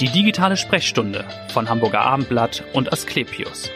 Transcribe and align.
Die 0.00 0.08
digitale 0.08 0.56
Sprechstunde 0.56 1.24
von 1.52 1.68
Hamburger 1.68 2.02
Abendblatt 2.02 2.62
und 2.72 2.92
Asklepios. 2.92 3.68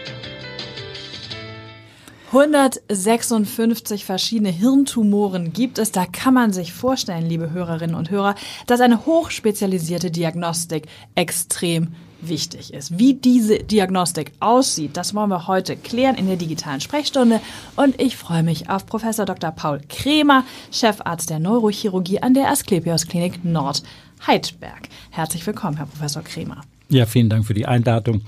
156 2.29 4.05
verschiedene 4.05 4.51
Hirntumoren 4.51 5.53
gibt 5.53 5.79
es. 5.81 5.91
Da 5.91 6.07
kann 6.07 6.35
man 6.35 6.53
sich 6.53 6.73
vorstellen, 6.73 7.29
liebe 7.29 7.51
Hörerinnen 7.51 7.97
und 7.97 8.11
Hörer, 8.11 8.37
dass 8.69 8.81
eine 8.81 9.05
hochspezialisierte 9.05 10.13
Diagnostik 10.13 10.87
extrem 11.17 11.89
wichtig 12.21 12.73
ist. 12.73 12.97
Wie 12.99 13.15
diese 13.15 13.59
Diagnostik 13.59 14.31
aussieht, 14.39 14.97
das 14.97 15.17
wollen 15.17 15.31
wir 15.31 15.49
heute 15.49 15.77
klären 15.77 16.15
in 16.15 16.29
der 16.29 16.37
digitalen 16.37 16.81
Sprechstunde. 16.81 17.41
Und 17.75 18.01
ich 18.01 18.17
freue 18.17 18.45
mich 18.45 18.71
auf 18.71 18.87
Professor 18.87 19.27
Dr. 19.27 19.51
Paul 19.51 19.81
Kremer, 19.89 20.45
Chefarzt 20.71 21.31
der 21.31 21.41
Neurochirurgie 21.41 22.21
an 22.23 22.33
der 22.33 22.49
Asklepios 22.49 23.09
Klinik 23.09 23.45
Nord 23.45 23.83
Heidberg. 24.27 24.89
Herzlich 25.11 25.47
willkommen, 25.47 25.77
Herr 25.77 25.87
Professor 25.87 26.23
Kremer. 26.23 26.63
Ja, 26.89 27.07
vielen 27.07 27.29
Dank 27.29 27.47
für 27.47 27.55
die 27.55 27.67
Einladung. 27.67 28.23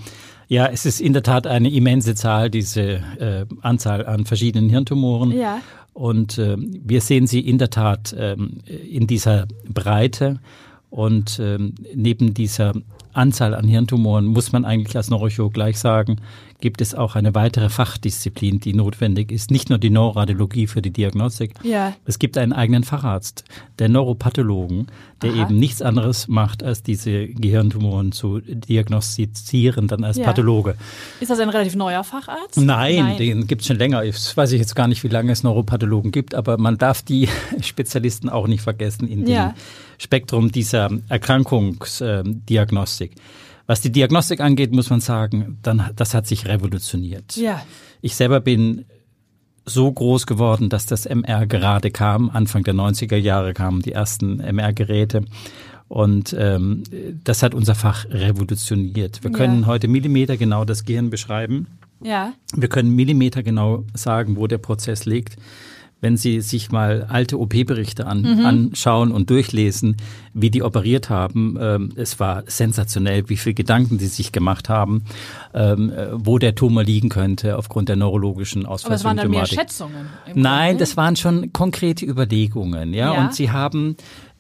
Ja, 0.49 0.67
es 0.67 0.87
ist 0.87 1.01
in 1.01 1.13
der 1.13 1.23
Tat 1.23 1.47
eine 1.47 1.71
immense 1.71 2.15
Zahl, 2.15 2.51
diese 2.51 2.83
äh, 2.83 3.47
Anzahl 3.63 4.07
an 4.07 4.25
verschiedenen 4.27 4.69
Hirntumoren. 4.69 5.33
Ja. 5.33 5.61
Und 5.93 6.39
äh, 6.39 6.57
wir 6.59 7.01
sehen 7.01 7.27
sie 7.27 7.41
in 7.41 7.59
der 7.59 7.71
Tat 7.71 8.13
äh, 8.13 8.37
in 8.91 9.07
dieser 9.07 9.47
Breite. 9.69 10.41
Und 10.91 11.41
ähm, 11.41 11.75
neben 11.95 12.35
dieser 12.35 12.75
Anzahl 13.13 13.55
an 13.55 13.67
Hirntumoren 13.67 14.27
muss 14.27 14.53
man 14.53 14.65
eigentlich 14.65 14.97
als 14.97 15.11
Neurochirurg 15.11 15.55
gleich 15.55 15.79
sagen, 15.79 16.17
gibt 16.61 16.81
es 16.81 16.95
auch 16.95 17.15
eine 17.15 17.35
weitere 17.35 17.69
Fachdisziplin, 17.69 18.61
die 18.61 18.75
notwendig 18.75 19.33
ist. 19.33 19.51
Nicht 19.51 19.71
nur 19.71 19.79
die 19.79 19.91
Neuroradiologie 19.91 20.67
für 20.67 20.83
die 20.83 20.91
Diagnostik. 20.91 21.55
Ja. 21.63 21.95
Es 22.05 22.19
gibt 22.19 22.39
einen 22.39 22.53
eigenen 22.53 22.85
Facharzt, 22.85 23.45
der 23.79 23.89
Neuropathologen, 23.89 24.89
der 25.23 25.33
Aha. 25.33 25.43
eben 25.43 25.59
nichts 25.59 25.83
anderes 25.83 26.29
macht, 26.29 26.63
als 26.63 26.83
diese 26.83 27.29
Gehirntumoren 27.29 28.13
zu 28.13 28.41
diagnostizieren, 28.41 29.89
dann 29.89 30.05
als 30.05 30.17
ja. 30.17 30.25
Pathologe. 30.25 30.77
Ist 31.21 31.31
das 31.31 31.41
ein 31.41 31.49
relativ 31.49 31.75
neuer 31.75 32.05
Facharzt? 32.05 32.59
Nein, 32.59 32.97
Nein. 32.97 33.17
den 33.17 33.47
gibt 33.47 33.63
es 33.63 33.69
schon 33.69 33.77
länger. 33.77 34.05
Ich 34.05 34.37
weiß 34.37 34.53
ich 34.53 34.61
jetzt 34.61 34.75
gar 34.75 34.89
nicht, 34.89 35.03
wie 35.05 35.09
lange 35.09 35.33
es 35.33 35.43
Neuropathologen 35.43 36.13
gibt, 36.13 36.35
aber 36.35 36.59
man 36.59 36.79
darf 36.79 37.03
die 37.03 37.29
Spezialisten 37.61 38.29
auch 38.29 38.47
nicht 38.47 38.63
vergessen 38.63 39.09
in 39.09 39.27
ja. 39.27 39.49
dem 39.49 39.55
Spektrum 39.99 40.53
dieser 40.53 40.91
Erkrankungsdiagnostik. 41.09 43.13
Was 43.67 43.81
die 43.81 43.91
Diagnostik 43.91 44.41
angeht, 44.41 44.73
muss 44.73 44.91
man 44.91 45.01
sagen, 45.01 45.59
dann, 45.63 45.91
das 45.97 46.15
hat 46.15 46.27
sich 46.27 46.47
revolutioniert. 46.47 47.37
Ja. 47.37 47.63
Ich 48.03 48.15
selber 48.15 48.41
bin 48.41 48.85
so 49.65 49.91
groß 49.91 50.27
geworden, 50.27 50.69
dass 50.69 50.85
das 50.87 51.07
MR 51.07 51.47
gerade 51.47 51.91
kam. 51.91 52.29
Anfang 52.29 52.65
der 52.65 52.75
90er 52.75 53.17
Jahre 53.17 53.55
kamen 53.55 53.81
die 53.81 53.93
ersten 53.93 54.39
MR-Geräte. 54.41 55.25
Und 55.89 56.35
ähm, 56.39 56.83
das 57.25 57.43
hat 57.43 57.55
unser 57.55 57.75
Fach 57.75 58.05
revolutioniert. 58.11 59.23
Wir 59.23 59.33
können 59.33 59.63
ja. 59.63 59.67
heute 59.67 59.89
Millimeter 59.89 60.37
genau 60.37 60.65
das 60.65 60.85
Gehirn 60.85 61.09
beschreiben. 61.09 61.67
Ja. 62.03 62.35
Wir 62.55 62.69
können 62.69 62.91
Millimeter 62.91 63.43
genau 63.43 63.85
sagen, 63.95 64.37
wo 64.37 64.47
der 64.47 64.59
Prozess 64.59 65.07
liegt 65.07 65.37
wenn 66.01 66.17
Sie 66.17 66.41
sich 66.41 66.71
mal 66.71 67.07
alte 67.09 67.39
OP-Berichte 67.39 68.07
an, 68.07 68.23
mhm. 68.23 68.45
anschauen 68.45 69.11
und 69.11 69.31
durchlesen, 69.31 69.97
wie 70.35 70.51
die 70.51 70.63
operiert 70.63 71.09
haben. 71.09 71.57
Ähm, 71.59 71.93
es 71.97 72.21
war 72.21 72.43
sensationell, 72.47 73.29
wie 73.29 73.37
viel 73.37 73.55
Gedanken 73.55 73.99
die 73.99 74.07
sich 74.07 74.31
gemacht 74.31 74.69
haben, 74.69 75.05
ähm, 75.55 75.93
wo 76.13 76.39
der 76.39 76.55
Tumor 76.55 76.85
liegen 76.85 77.09
könnte 77.09 77.57
aufgrund 77.57 77.89
der 77.89 77.97
neurologischen 77.97 78.67
Ausfallsymptomatik. 78.67 78.79
Aber 78.79 78.93
es 78.93 79.05
waren 79.05 79.17
dann 79.17 79.31
mehr 79.31 79.47
Schätzungen? 79.47 80.07
Nein, 80.35 80.79
das 80.79 80.97
waren 80.97 81.17
schon 81.17 81.53
konkrete 81.53 82.05
Überlegungen. 82.05 82.93
Ja, 82.93 83.15
ja. 83.15 83.25
und 83.25 83.35
Sie 83.35 83.51
haben 83.51 83.97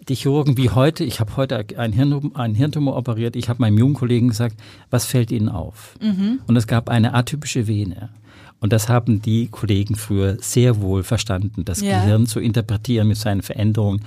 die 0.09 0.15
Chirurgen 0.15 0.57
wie 0.57 0.71
heute, 0.71 1.05
ich 1.05 1.21
habe 1.21 1.37
heute 1.37 1.65
einen, 1.77 1.93
Hirn, 1.93 2.33
einen 2.35 2.55
Hirntumor 2.55 2.97
operiert, 2.97 3.37
ich 3.37 3.49
habe 3.49 3.61
meinem 3.61 3.79
jungen 3.79 3.95
Kollegen 3.95 4.29
gesagt, 4.29 4.57
was 4.91 5.07
fällt 5.07 5.31
Ihnen 5.31 5.49
auf? 5.49 5.97
Mhm. 6.01 6.41
Und 6.47 6.57
es 6.57 6.67
gab 6.67 6.89
eine 6.89 7.15
atypische 7.15 7.67
Vene. 7.67 8.11
Und 8.65 8.73
das 8.73 8.89
haben 8.89 9.21
die 9.21 9.49
Kollegen 9.49 9.95
früher 9.95 10.39
sehr 10.41 10.81
wohl 10.81 11.03
verstanden, 11.03 11.67
das 11.67 11.83
ja. 11.83 12.01
Gehirn 12.01 12.27
zu 12.27 12.41
interpretieren 12.41 13.07
mit 13.07 13.19
seinen 13.19 13.43
Veränderungen. 13.43 14.01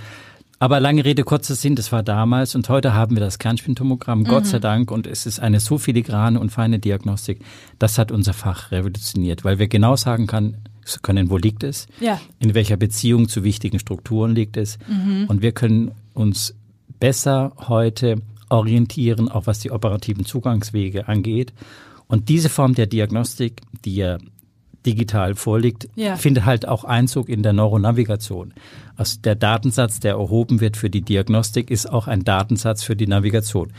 Aber 0.57 0.79
lange 0.79 1.06
Rede, 1.06 1.23
kurzer 1.23 1.53
Sinn, 1.53 1.75
das 1.75 1.91
war 1.91 2.01
damals 2.01 2.56
und 2.56 2.68
heute 2.68 2.95
haben 2.95 3.16
wir 3.16 3.19
das 3.19 3.38
Kernspintomogramm, 3.38 4.22
mhm. 4.22 4.23
Gott 4.23 4.47
sei 4.47 4.57
Dank, 4.57 4.90
und 4.90 5.06
es 5.06 5.28
ist 5.28 5.40
eine 5.40 5.59
so 5.59 5.78
filigrane 5.78 6.40
und 6.40 6.50
feine 6.50 6.79
Diagnostik. 6.79 7.41
Das 7.78 8.00
hat 8.00 8.12
unser 8.12 8.34
Fach 8.34 8.72
revolutioniert, 8.72 9.45
weil 9.45 9.59
wir 9.59 9.68
genau 9.68 9.95
sagen 9.95 10.25
kann, 10.25 10.57
können, 11.03 11.29
wo 11.29 11.38
liegt 11.38 11.63
es, 11.63 11.85
ja. 12.00 12.19
in 12.39 12.56
welcher 12.56 12.78
Beziehung 12.78 13.29
zu 13.29 13.44
wichtigen 13.44 13.78
Strukturen 13.78 14.34
liegt 14.34 14.57
es. 14.57 14.79
Mhm. 14.88 15.25
Und 15.28 15.44
wir 15.44 15.51
können 15.51 15.91
uns 16.16 16.56
besser 17.00 17.53
heute 17.68 18.24
orientieren, 18.50 19.29
auch 19.29 19.45
was 19.45 19.59
die 19.59 19.69
operativen 19.69 20.25
Zugangswege 20.25 21.07
angeht. 21.07 21.53
Und 22.07 22.28
diese 22.29 22.50
Form 22.50 22.74
der 22.74 22.88
Diagnostik, 22.88 23.62
die 23.85 23.97
ja 23.97 24.18
digital 24.88 25.36
vorliegt, 25.36 25.90
ja. 25.96 26.16
findet 26.16 26.46
halt 26.46 26.68
auch 26.68 26.86
Einzug 26.86 27.30
in 27.30 27.44
der 27.44 27.53
Neuronavigation. 27.53 28.53
Also 28.96 29.20
der 29.22 29.36
Datensatz, 29.36 30.00
der 30.00 30.14
erhoben 30.14 30.62
wird 30.62 30.78
für 30.78 30.90
die 30.90 31.02
Diagnostik, 31.02 31.70
ist 31.70 31.92
auch 31.92 32.08
ein 32.08 32.24
Datensatz 32.24 32.84
für 32.84 32.96
die 32.96 33.06
Navigation. 33.06 33.74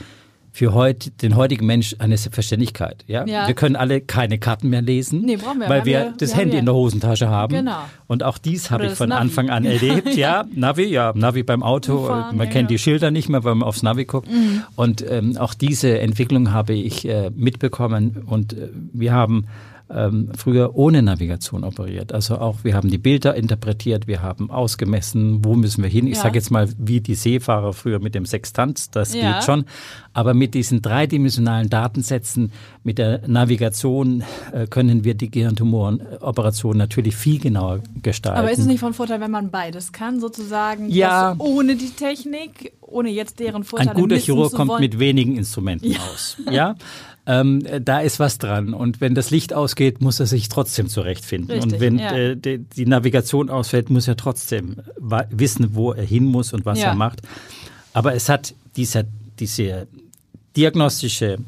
Für 0.51 0.75
heute, 0.75 1.11
den 1.11 1.37
heutigen 1.37 1.67
Mensch 1.67 1.95
eine 1.99 2.17
Selbstverständlichkeit. 2.17 3.05
Ja? 3.07 3.25
ja? 3.27 3.47
Wir 3.47 3.55
können 3.55 3.77
alle 3.77 4.01
keine 4.01 4.39
Karten 4.39 4.71
mehr 4.71 4.83
lesen, 4.83 5.23
nee, 5.23 5.39
wir, 5.39 5.69
weil 5.69 5.85
wir, 5.85 5.99
wir 5.99 6.15
das 6.19 6.31
wir 6.31 6.39
Handy 6.39 6.57
in 6.57 6.65
der 6.65 6.75
Hosentasche 6.75 7.29
haben. 7.29 7.55
Genau. 7.55 7.79
Und 8.07 8.23
auch 8.23 8.39
dies 8.39 8.71
habe 8.71 8.87
ich 8.87 8.93
von 8.93 9.11
Navi. 9.11 9.21
Anfang 9.21 9.51
an 9.51 9.65
erlebt. 9.65 10.17
ja, 10.17 10.45
Navi, 10.55 10.85
ja, 10.85 11.13
Navi 11.15 11.43
beim 11.43 11.63
Auto. 11.63 12.07
Fahren, 12.07 12.37
man 12.37 12.47
ja, 12.47 12.53
kennt 12.53 12.71
die 12.71 12.79
Schilder 12.79 13.11
nicht 13.11 13.29
mehr, 13.29 13.45
weil 13.45 13.55
man 13.55 13.69
aufs 13.69 13.83
Navi 13.83 14.05
guckt. 14.05 14.31
Mhm. 14.31 14.65
Und 14.75 15.05
ähm, 15.09 15.37
auch 15.37 15.55
diese 15.55 15.99
Entwicklung 16.01 16.53
habe 16.53 16.73
ich 16.73 17.07
äh, 17.07 17.31
mitbekommen. 17.35 18.25
Und 18.27 18.55
äh, 18.55 18.69
wir 18.93 19.13
haben 19.13 19.47
ähm, 19.91 20.31
früher 20.37 20.75
ohne 20.75 21.03
Navigation 21.03 21.65
operiert. 21.65 22.13
Also 22.13 22.39
auch 22.39 22.65
wir 22.65 22.75
haben 22.75 22.91
die 22.91 22.99
Bilder 22.99 23.35
interpretiert, 23.35 24.07
wir 24.07 24.23
haben 24.23 24.51
ausgemessen, 24.51 25.45
wo 25.45 25.55
müssen 25.55 25.83
wir 25.83 25.91
hin. 25.91 26.07
Ich 26.07 26.17
ja. 26.17 26.23
sage 26.23 26.37
jetzt 26.37 26.51
mal, 26.51 26.69
wie 26.79 27.01
die 27.01 27.15
Seefahrer 27.15 27.73
früher 27.73 27.99
mit 27.99 28.15
dem 28.15 28.27
Sextant, 28.27 28.95
das 28.95 29.15
ja. 29.15 29.35
geht 29.35 29.45
schon. 29.45 29.65
Aber 30.13 30.35
mit 30.35 30.55
diesen 30.55 30.83
dreidimensionalen 30.83 31.71
Datensätzen, 31.71 32.53
mit 32.83 32.99
der 32.99 33.27
Navigation 33.27 34.25
äh, 34.53 34.67
können 34.67 35.05
wir 35.05 35.15
die 35.15 35.31
Gehirntumorenoperation 35.31 36.77
natürlich 36.77 37.17
viel 37.17 37.39
genauer 37.39 37.81
gestalten. 38.03 38.39
Aber 38.39 38.51
ist 38.51 38.59
es 38.59 38.67
nicht 38.67 38.81
von 38.81 38.95
Vorteil, 38.95 39.21
wenn 39.21 39.31
man 39.31 39.51
beides 39.51 39.93
kann, 39.93 40.21
sozusagen, 40.21 40.91
ja. 40.91 41.35
ohne 41.39 41.77
die 41.77 41.91
Technik, 41.91 42.73
ohne 42.81 43.11
jetzt 43.11 43.39
deren 43.41 43.65
Vorteile 43.65 43.91
Ein 43.91 43.97
guter 43.97 44.17
Chirurg 44.17 44.53
kommt 44.53 44.81
mit 44.81 44.99
wenigen 44.99 45.37
Instrumenten 45.37 45.93
ja. 45.93 45.99
aus. 46.13 46.37
Ja, 46.51 46.75
ähm, 47.29 47.63
da 47.83 48.01
ist 48.01 48.19
was 48.19 48.39
dran. 48.39 48.73
Und 48.73 49.03
wenn 49.03 49.15
das 49.15 49.31
Licht 49.31 49.53
ausgeht, 49.53 50.01
muss 50.01 50.19
er 50.19 50.25
sich 50.25 50.49
trotzdem 50.49 50.89
zurechtfinden. 50.89 51.51
Richtig, 51.51 51.73
und 51.75 51.81
wenn 51.81 51.99
ja. 51.99 52.17
äh, 52.17 52.37
die, 52.37 52.59
die, 52.59 52.87
Navigation 52.87 53.51
ausfällt, 53.51 53.91
muss 53.91 54.09
er 54.09 54.17
trotzdem 54.17 54.77
wissen, 55.31 55.75
wo 55.75 55.93
er 55.93 56.05
hin 56.05 56.25
muss 56.25 56.55
und 56.55 56.65
was 56.65 56.79
ja. 56.79 56.87
er 56.87 56.95
macht. 56.95 57.21
Aber 57.93 58.15
es 58.15 58.31
hat 58.31 58.55
dieser, 58.77 59.05
diese 59.39 59.89
diagnostische 60.57 61.39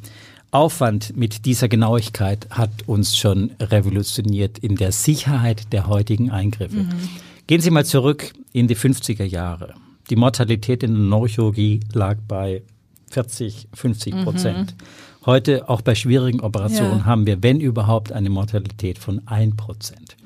Aufwand 0.51 1.17
mit 1.17 1.47
dieser 1.47 1.69
Genauigkeit 1.69 2.47
hat 2.51 2.71
uns 2.87 3.17
schon 3.17 3.53
revolutioniert 3.59 4.59
in 4.59 4.77
der 4.77 4.93
Sicherheit 4.93 5.73
der 5.73 5.87
heutigen 5.87 6.31
Eingriffe. 6.31 6.77
Mhm. 6.77 7.09
Gehen 7.47 7.63
Sie 7.63 7.71
mal 7.71 7.87
zurück 7.87 8.33
in 8.53 8.69
die 8.69 8.77
50er 8.77 9.25
Jahre. 9.25 9.75
Die 10.11 10.17
Mortalität 10.17 10.83
in 10.83 10.93
der 10.93 11.05
Neurochirurgie 11.05 11.81
lag 11.95 12.19
bei 12.29 12.63
40, 13.11 13.69
50 13.73 14.25
Prozent. 14.25 14.73
Mhm. 14.73 14.85
Heute 15.27 15.69
auch 15.69 15.83
bei 15.83 15.95
schwierigen 15.95 16.41
Operationen 16.41 17.01
ja. 17.01 17.05
haben 17.05 17.27
wir, 17.27 17.43
wenn 17.43 17.61
überhaupt, 17.61 18.11
eine 18.13 18.31
Mortalität 18.31 18.99
von 18.99 19.21
1 19.27 19.57
Prozent. 19.57 20.17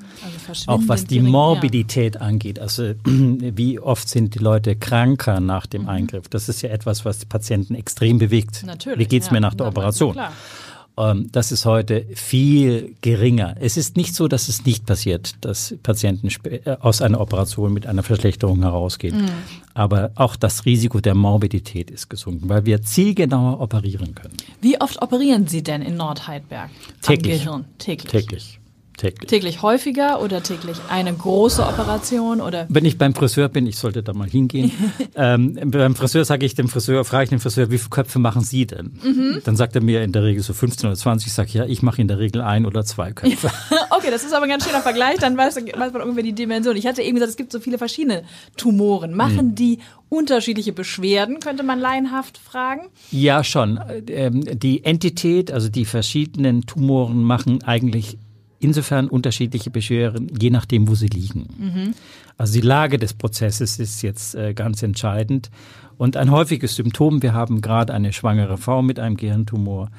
Also 0.47 0.71
auch 0.71 0.81
was 0.87 1.05
die 1.05 1.19
Morbidität 1.19 2.15
ja. 2.15 2.21
angeht, 2.21 2.59
also 2.59 2.93
wie 3.03 3.79
oft 3.79 4.07
sind 4.07 4.35
die 4.35 4.39
Leute 4.39 4.75
kranker 4.75 5.41
nach 5.41 5.65
dem 5.65 5.83
mhm. 5.83 5.89
Eingriff. 5.89 6.29
Das 6.29 6.47
ist 6.47 6.61
ja 6.61 6.69
etwas, 6.69 7.03
was 7.03 7.19
die 7.19 7.25
Patienten 7.25 7.75
extrem 7.75 8.19
bewegt. 8.19 8.63
Natürlich, 8.65 8.99
wie 8.99 9.05
geht's 9.05 9.27
ja. 9.27 9.33
mir 9.33 9.41
nach 9.41 9.53
der 9.53 9.67
Operation? 9.67 10.17
Ähm, 10.97 11.29
das 11.31 11.51
ist 11.51 11.65
heute 11.65 12.05
viel 12.15 12.95
geringer. 13.01 13.55
Es 13.59 13.77
ist 13.77 13.97
nicht 13.97 14.15
so, 14.15 14.27
dass 14.27 14.47
es 14.47 14.65
nicht 14.65 14.85
passiert, 14.85 15.33
dass 15.41 15.75
Patienten 15.83 16.29
äh, 16.45 16.77
aus 16.79 17.01
einer 17.01 17.19
Operation 17.19 17.73
mit 17.73 17.87
einer 17.87 18.03
Verschlechterung 18.03 18.61
herausgehen. 18.61 19.23
Mhm. 19.23 19.29
Aber 19.73 20.11
auch 20.15 20.35
das 20.35 20.65
Risiko 20.65 21.01
der 21.01 21.15
Morbidität 21.15 21.91
ist 21.91 22.09
gesunken, 22.09 22.47
weil 22.47 22.65
wir 22.65 22.81
zielgenauer 22.81 23.59
operieren 23.59 24.15
können. 24.15 24.37
Wie 24.61 24.79
oft 24.79 25.01
operieren 25.01 25.47
Sie 25.47 25.63
denn 25.63 25.81
in 25.81 25.97
Nordheidberg? 25.97 26.69
Täglich. 27.01 27.47
Täglich. 27.77 28.11
Täglich. 28.11 28.59
Täglich. 28.97 29.29
Täglich 29.29 29.61
häufiger 29.61 30.21
oder 30.21 30.41
täglich 30.41 30.77
eine 30.89 31.13
große 31.13 31.65
Operation 31.65 32.39
oder? 32.39 32.65
Wenn 32.69 32.85
ich 32.85 32.97
beim 32.97 33.13
Friseur 33.13 33.49
bin, 33.49 33.67
ich 33.67 33.77
sollte 33.77 34.03
da 34.03 34.13
mal 34.13 34.29
hingehen. 34.29 34.71
ähm, 35.15 35.59
beim 35.65 35.95
Friseur 35.95 36.23
sage 36.23 36.45
ich 36.45 36.55
dem 36.55 36.69
Friseur, 36.69 37.03
frage 37.03 37.25
ich 37.25 37.29
den 37.29 37.39
Friseur, 37.39 37.69
wie 37.71 37.77
viele 37.77 37.89
Köpfe 37.89 38.19
machen 38.19 38.41
Sie 38.41 38.65
denn? 38.65 38.97
Mhm. 39.03 39.41
Dann 39.43 39.55
sagt 39.57 39.75
er 39.75 39.81
mir 39.81 40.01
in 40.01 40.13
der 40.13 40.23
Regel 40.23 40.41
so 40.43 40.53
15 40.53 40.87
oder 40.87 40.97
20. 40.97 41.27
Ich 41.27 41.33
sage, 41.33 41.49
ja, 41.51 41.65
ich 41.65 41.81
mache 41.81 42.01
in 42.01 42.07
der 42.07 42.19
Regel 42.19 42.41
ein 42.41 42.65
oder 42.65 42.85
zwei 42.85 43.11
Köpfe. 43.11 43.51
okay, 43.89 44.11
das 44.11 44.23
ist 44.23 44.33
aber 44.33 44.43
ein 44.45 44.49
ganz 44.49 44.65
schöner 44.65 44.81
Vergleich, 44.81 45.17
dann 45.17 45.35
weiß, 45.35 45.57
weiß 45.57 45.91
man 45.93 46.01
ungefähr 46.01 46.23
die 46.23 46.33
Dimension. 46.33 46.77
Ich 46.77 46.87
hatte 46.87 47.01
eben 47.01 47.15
gesagt, 47.15 47.31
es 47.31 47.37
gibt 47.37 47.51
so 47.51 47.59
viele 47.59 47.77
verschiedene 47.77 48.23
Tumoren. 48.55 49.13
Machen 49.13 49.47
mhm. 49.47 49.55
die 49.55 49.79
unterschiedliche 50.07 50.71
Beschwerden, 50.71 51.39
könnte 51.39 51.63
man 51.63 51.79
laienhaft 51.79 52.37
fragen? 52.37 52.83
Ja, 53.11 53.43
schon. 53.43 53.79
Ähm, 54.07 54.43
die 54.57 54.85
Entität, 54.85 55.51
also 55.51 55.67
die 55.67 55.85
verschiedenen 55.85 56.65
Tumoren 56.65 57.23
machen 57.23 57.63
eigentlich 57.63 58.17
insofern 58.65 59.07
unterschiedliche 59.07 59.69
Beschwerden, 59.69 60.31
je 60.39 60.49
nachdem, 60.49 60.87
wo 60.87 60.95
sie 60.95 61.07
liegen. 61.07 61.47
Mhm. 61.57 61.93
Also 62.37 62.53
die 62.59 62.67
Lage 62.67 62.97
des 62.97 63.13
Prozesses 63.13 63.79
ist 63.79 64.01
jetzt 64.01 64.35
äh, 64.35 64.53
ganz 64.53 64.83
entscheidend. 64.83 65.49
Und 65.97 66.17
ein 66.17 66.31
häufiges 66.31 66.75
Symptom, 66.75 67.21
wir 67.21 67.33
haben 67.33 67.61
gerade 67.61 67.93
eine 67.93 68.11
schwangere 68.11 68.57
Frau 68.57 68.81
mit 68.81 68.99
einem 68.99 69.15
Gehirntumor. 69.15 69.89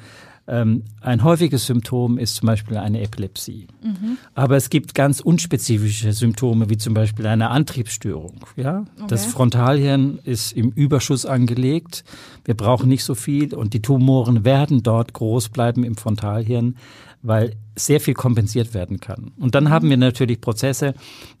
Ähm, 0.49 0.83
ein 1.01 1.23
häufiges 1.23 1.65
Symptom 1.65 2.17
ist 2.17 2.35
zum 2.35 2.47
Beispiel 2.47 2.77
eine 2.77 3.01
Epilepsie. 3.01 3.67
Mhm. 3.83 4.17
Aber 4.33 4.55
es 4.55 4.69
gibt 4.69 4.95
ganz 4.95 5.19
unspezifische 5.19 6.13
Symptome, 6.13 6.69
wie 6.69 6.77
zum 6.77 6.93
Beispiel 6.93 7.27
eine 7.27 7.49
Antriebsstörung. 7.49 8.45
Ja? 8.55 8.85
Okay. 8.95 9.07
Das 9.09 9.25
Frontalhirn 9.25 10.19
ist 10.23 10.53
im 10.53 10.69
Überschuss 10.69 11.25
angelegt. 11.25 12.05
Wir 12.45 12.53
brauchen 12.53 12.87
nicht 12.87 13.03
so 13.03 13.13
viel 13.13 13.53
und 13.53 13.73
die 13.73 13.81
Tumoren 13.81 14.45
werden 14.45 14.83
dort 14.83 15.11
groß 15.13 15.49
bleiben 15.49 15.83
im 15.83 15.97
Frontalhirn 15.97 16.75
weil 17.21 17.55
sehr 17.75 17.99
viel 17.99 18.13
kompensiert 18.13 18.73
werden 18.73 18.99
kann. 18.99 19.31
Und 19.39 19.53
dann 19.53 19.69
haben 19.69 19.89
wir 19.89 19.97
natürlich 19.97 20.41
Prozesse, 20.41 20.93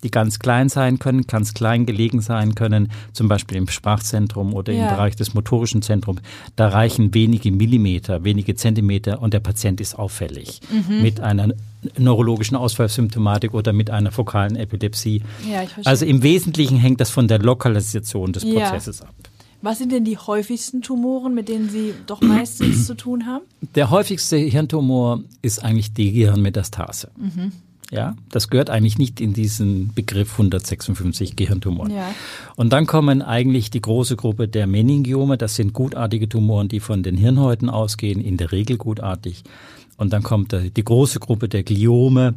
die 0.03 0.11
ganz 0.11 0.39
klein 0.39 0.69
sein 0.69 0.99
können, 0.99 1.25
ganz 1.25 1.53
klein 1.53 1.85
gelegen 1.85 2.21
sein 2.21 2.55
können, 2.55 2.91
zum 3.13 3.27
Beispiel 3.27 3.57
im 3.57 3.67
Sprachzentrum 3.67 4.53
oder 4.53 4.71
ja. 4.73 4.83
im 4.83 4.95
Bereich 4.95 5.15
des 5.15 5.33
motorischen 5.33 5.81
Zentrums. 5.81 6.21
Da 6.55 6.67
reichen 6.67 7.13
wenige 7.13 7.51
Millimeter, 7.51 8.23
wenige 8.23 8.55
Zentimeter 8.55 9.21
und 9.21 9.33
der 9.33 9.39
Patient 9.39 9.81
ist 9.81 9.97
auffällig 9.97 10.61
mhm. 10.69 11.01
mit 11.01 11.19
einer 11.19 11.53
neurologischen 11.97 12.57
Ausfallsymptomatik 12.57 13.53
oder 13.53 13.73
mit 13.73 13.89
einer 13.89 14.11
fokalen 14.11 14.55
Epilepsie. 14.55 15.23
Ja, 15.49 15.63
also 15.85 16.05
im 16.05 16.21
Wesentlichen 16.23 16.77
hängt 16.77 17.01
das 17.01 17.09
von 17.09 17.27
der 17.27 17.39
Lokalisation 17.39 18.33
des 18.33 18.43
Prozesses 18.43 18.99
ja. 18.99 19.05
ab. 19.05 19.15
Was 19.67 19.79
sind 19.79 19.91
denn 19.91 20.05
die 20.05 20.17
häufigsten 20.17 20.81
Tumoren, 20.81 21.33
mit 21.33 21.49
denen 21.49 21.67
Sie 21.69 21.93
doch 22.05 22.21
meistens 22.21 22.87
zu 22.87 22.95
tun 22.95 23.25
haben? 23.25 23.43
Der 23.75 23.89
häufigste 23.89 24.37
Hirntumor 24.37 25.23
ist 25.41 25.61
eigentlich 25.61 25.91
die 25.91 26.13
Gehirnmetastase. 26.13 27.11
Mhm. 27.17 27.51
Ja, 27.91 28.15
das 28.29 28.49
gehört 28.49 28.69
eigentlich 28.69 28.97
nicht 28.97 29.19
in 29.19 29.33
diesen 29.33 29.93
Begriff 29.93 30.31
156 30.31 31.35
Gehirntumoren. 31.35 31.93
Ja. 31.93 32.15
Und 32.55 32.71
dann 32.71 32.85
kommen 32.85 33.21
eigentlich 33.21 33.69
die 33.69 33.81
große 33.81 34.15
Gruppe 34.15 34.47
der 34.47 34.67
Meningiome. 34.67 35.37
Das 35.37 35.55
sind 35.57 35.73
gutartige 35.73 36.29
Tumoren, 36.29 36.69
die 36.69 36.79
von 36.79 37.03
den 37.03 37.17
Hirnhäuten 37.17 37.69
ausgehen, 37.69 38.21
in 38.21 38.37
der 38.37 38.53
Regel 38.53 38.77
gutartig. 38.77 39.43
Und 39.97 40.13
dann 40.13 40.23
kommt 40.23 40.53
die 40.53 40.83
große 40.83 41.19
Gruppe 41.19 41.49
der 41.49 41.63
Gliome, 41.63 42.35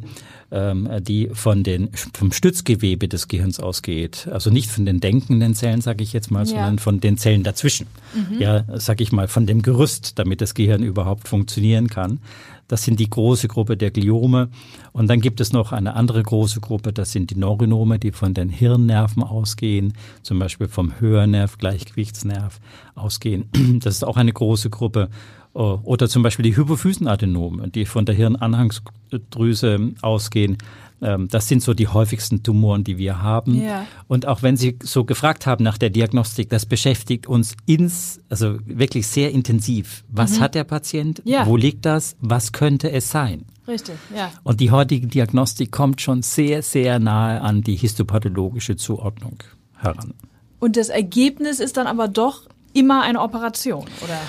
ähm, 0.51 0.89
die 1.01 1.29
von 1.33 1.63
den, 1.63 1.89
vom 2.13 2.31
Stützgewebe 2.31 3.07
des 3.07 3.27
Gehirns 3.27 3.59
ausgeht. 3.59 4.27
Also 4.31 4.49
nicht 4.49 4.69
von 4.69 4.85
den 4.85 4.99
denkenden 4.99 5.55
Zellen, 5.55 5.81
sage 5.81 6.03
ich 6.03 6.13
jetzt 6.13 6.29
mal, 6.29 6.41
ja. 6.41 6.45
sondern 6.45 6.79
von 6.79 6.99
den 6.99 7.17
Zellen 7.17 7.43
dazwischen. 7.43 7.87
Mhm. 8.13 8.39
Ja, 8.39 8.65
sage 8.77 9.03
ich 9.03 9.11
mal, 9.11 9.27
von 9.27 9.45
dem 9.45 9.61
Gerüst, 9.61 10.19
damit 10.19 10.41
das 10.41 10.53
Gehirn 10.53 10.83
überhaupt 10.83 11.27
funktionieren 11.27 11.87
kann. 11.87 12.19
Das 12.67 12.83
sind 12.83 13.01
die 13.01 13.09
große 13.09 13.49
Gruppe 13.49 13.75
der 13.75 13.91
Gliome. 13.91 14.49
Und 14.93 15.09
dann 15.09 15.19
gibt 15.19 15.41
es 15.41 15.51
noch 15.51 15.73
eine 15.73 15.95
andere 15.95 16.23
große 16.23 16.61
Gruppe, 16.61 16.93
das 16.93 17.11
sind 17.11 17.29
die 17.29 17.35
Neuronome, 17.35 17.99
die 17.99 18.13
von 18.13 18.33
den 18.33 18.47
Hirnnerven 18.47 19.23
ausgehen, 19.23 19.93
zum 20.21 20.39
Beispiel 20.39 20.69
vom 20.69 20.99
Hörnerv, 21.01 21.57
Gleichgewichtsnerv 21.57 22.59
ausgehen. 22.95 23.49
Das 23.81 23.95
ist 23.95 24.03
auch 24.03 24.17
eine 24.17 24.31
große 24.31 24.69
Gruppe. 24.69 25.09
Äh, 25.53 25.59
oder 25.59 26.07
zum 26.07 26.23
Beispiel 26.23 26.43
die 26.43 26.55
Hypophysenadenomen, 26.55 27.71
die 27.71 27.85
von 27.85 28.05
der 28.05 28.15
Hirnanhangsdrüse 28.15 29.93
ausgehen. 30.01 30.57
Ähm, 31.01 31.27
das 31.29 31.47
sind 31.47 31.63
so 31.63 31.73
die 31.73 31.87
häufigsten 31.87 32.43
Tumoren, 32.43 32.83
die 32.83 32.97
wir 32.97 33.21
haben. 33.21 33.61
Ja. 33.61 33.85
Und 34.07 34.27
auch 34.27 34.43
wenn 34.43 34.55
Sie 34.55 34.77
so 34.83 35.03
gefragt 35.03 35.45
haben 35.47 35.63
nach 35.63 35.77
der 35.77 35.89
Diagnostik, 35.89 36.49
das 36.49 36.65
beschäftigt 36.65 37.27
uns 37.27 37.55
ins, 37.65 38.21
also 38.29 38.57
wirklich 38.65 39.07
sehr 39.07 39.31
intensiv. 39.31 40.03
Was 40.09 40.37
mhm. 40.37 40.43
hat 40.43 40.55
der 40.55 40.63
Patient? 40.63 41.21
Ja. 41.25 41.45
Wo 41.47 41.57
liegt 41.57 41.85
das? 41.85 42.15
Was 42.19 42.51
könnte 42.51 42.91
es 42.91 43.09
sein? 43.09 43.45
Richtig, 43.67 43.95
ja. 44.15 44.31
Und 44.43 44.59
die 44.59 44.71
heutige 44.71 45.07
Diagnostik 45.07 45.71
kommt 45.71 46.01
schon 46.01 46.21
sehr, 46.23 46.61
sehr 46.61 46.99
nahe 46.99 47.41
an 47.41 47.61
die 47.61 47.75
histopathologische 47.75 48.75
Zuordnung 48.75 49.37
heran. 49.75 50.13
Und 50.59 50.77
das 50.77 50.89
Ergebnis 50.89 51.59
ist 51.59 51.77
dann 51.77 51.87
aber 51.87 52.07
doch 52.07 52.41
immer 52.73 53.01
eine 53.01 53.21
Operation, 53.21 53.85
oder? 54.03 54.19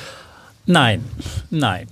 Nein, 0.67 1.05
nein. 1.51 1.89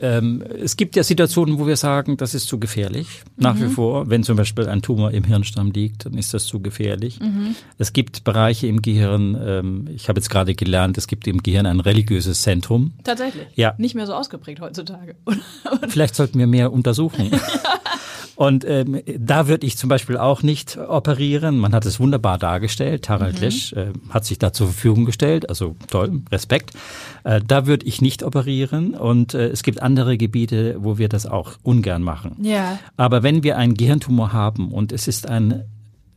Ähm, 0.00 0.42
es 0.62 0.76
gibt 0.76 0.96
ja 0.96 1.02
Situationen, 1.02 1.58
wo 1.58 1.66
wir 1.66 1.76
sagen, 1.76 2.16
das 2.16 2.34
ist 2.34 2.48
zu 2.48 2.58
gefährlich. 2.58 3.22
Nach 3.36 3.54
mhm. 3.54 3.62
wie 3.62 3.68
vor, 3.68 4.10
wenn 4.10 4.22
zum 4.22 4.36
Beispiel 4.36 4.68
ein 4.68 4.82
Tumor 4.82 5.12
im 5.12 5.24
Hirnstamm 5.24 5.70
liegt, 5.70 6.06
dann 6.06 6.14
ist 6.14 6.34
das 6.34 6.44
zu 6.44 6.60
gefährlich. 6.60 7.20
Mhm. 7.20 7.54
Es 7.78 7.92
gibt 7.92 8.24
Bereiche 8.24 8.66
im 8.66 8.82
Gehirn, 8.82 9.36
ähm, 9.40 9.88
ich 9.94 10.08
habe 10.08 10.18
jetzt 10.18 10.30
gerade 10.30 10.54
gelernt, 10.54 10.98
es 10.98 11.06
gibt 11.06 11.26
im 11.26 11.42
Gehirn 11.42 11.66
ein 11.66 11.80
religiöses 11.80 12.42
Zentrum. 12.42 12.92
Tatsächlich? 13.04 13.46
Ja. 13.54 13.74
Nicht 13.78 13.94
mehr 13.94 14.06
so 14.06 14.14
ausgeprägt 14.14 14.60
heutzutage. 14.60 15.14
Vielleicht 15.88 16.14
sollten 16.14 16.38
wir 16.38 16.46
mehr 16.46 16.72
untersuchen. 16.72 17.30
ja. 17.32 17.38
Und 18.36 18.64
ähm, 18.64 19.00
da 19.18 19.46
würde 19.48 19.66
ich 19.66 19.76
zum 19.76 19.88
Beispiel 19.88 20.16
auch 20.16 20.42
nicht 20.42 20.76
operieren. 20.76 21.58
Man 21.58 21.72
hat 21.74 21.86
es 21.86 22.00
wunderbar 22.00 22.38
dargestellt. 22.38 23.08
Harald 23.08 23.36
mhm. 23.36 23.40
Lesch 23.40 23.72
äh, 23.72 23.92
hat 24.10 24.24
sich 24.24 24.38
da 24.38 24.52
zur 24.52 24.68
Verfügung 24.68 25.04
gestellt. 25.04 25.48
Also 25.48 25.76
toll, 25.88 26.22
Respekt. 26.30 26.72
Äh, 27.22 27.40
da 27.46 27.66
würde 27.66 27.86
ich 27.86 28.02
nicht 28.02 28.22
operieren. 28.22 28.94
Und 28.94 29.34
äh, 29.34 29.48
es 29.48 29.62
gibt 29.62 29.82
andere 29.82 30.16
Gebiete, 30.16 30.76
wo 30.78 30.98
wir 30.98 31.08
das 31.08 31.26
auch 31.26 31.52
ungern 31.62 32.02
machen. 32.02 32.36
Ja. 32.42 32.78
Aber 32.96 33.22
wenn 33.22 33.42
wir 33.42 33.56
einen 33.56 33.74
Gehirntumor 33.74 34.32
haben 34.32 34.72
und 34.72 34.92
es 34.92 35.06
ist 35.08 35.28
ein 35.28 35.64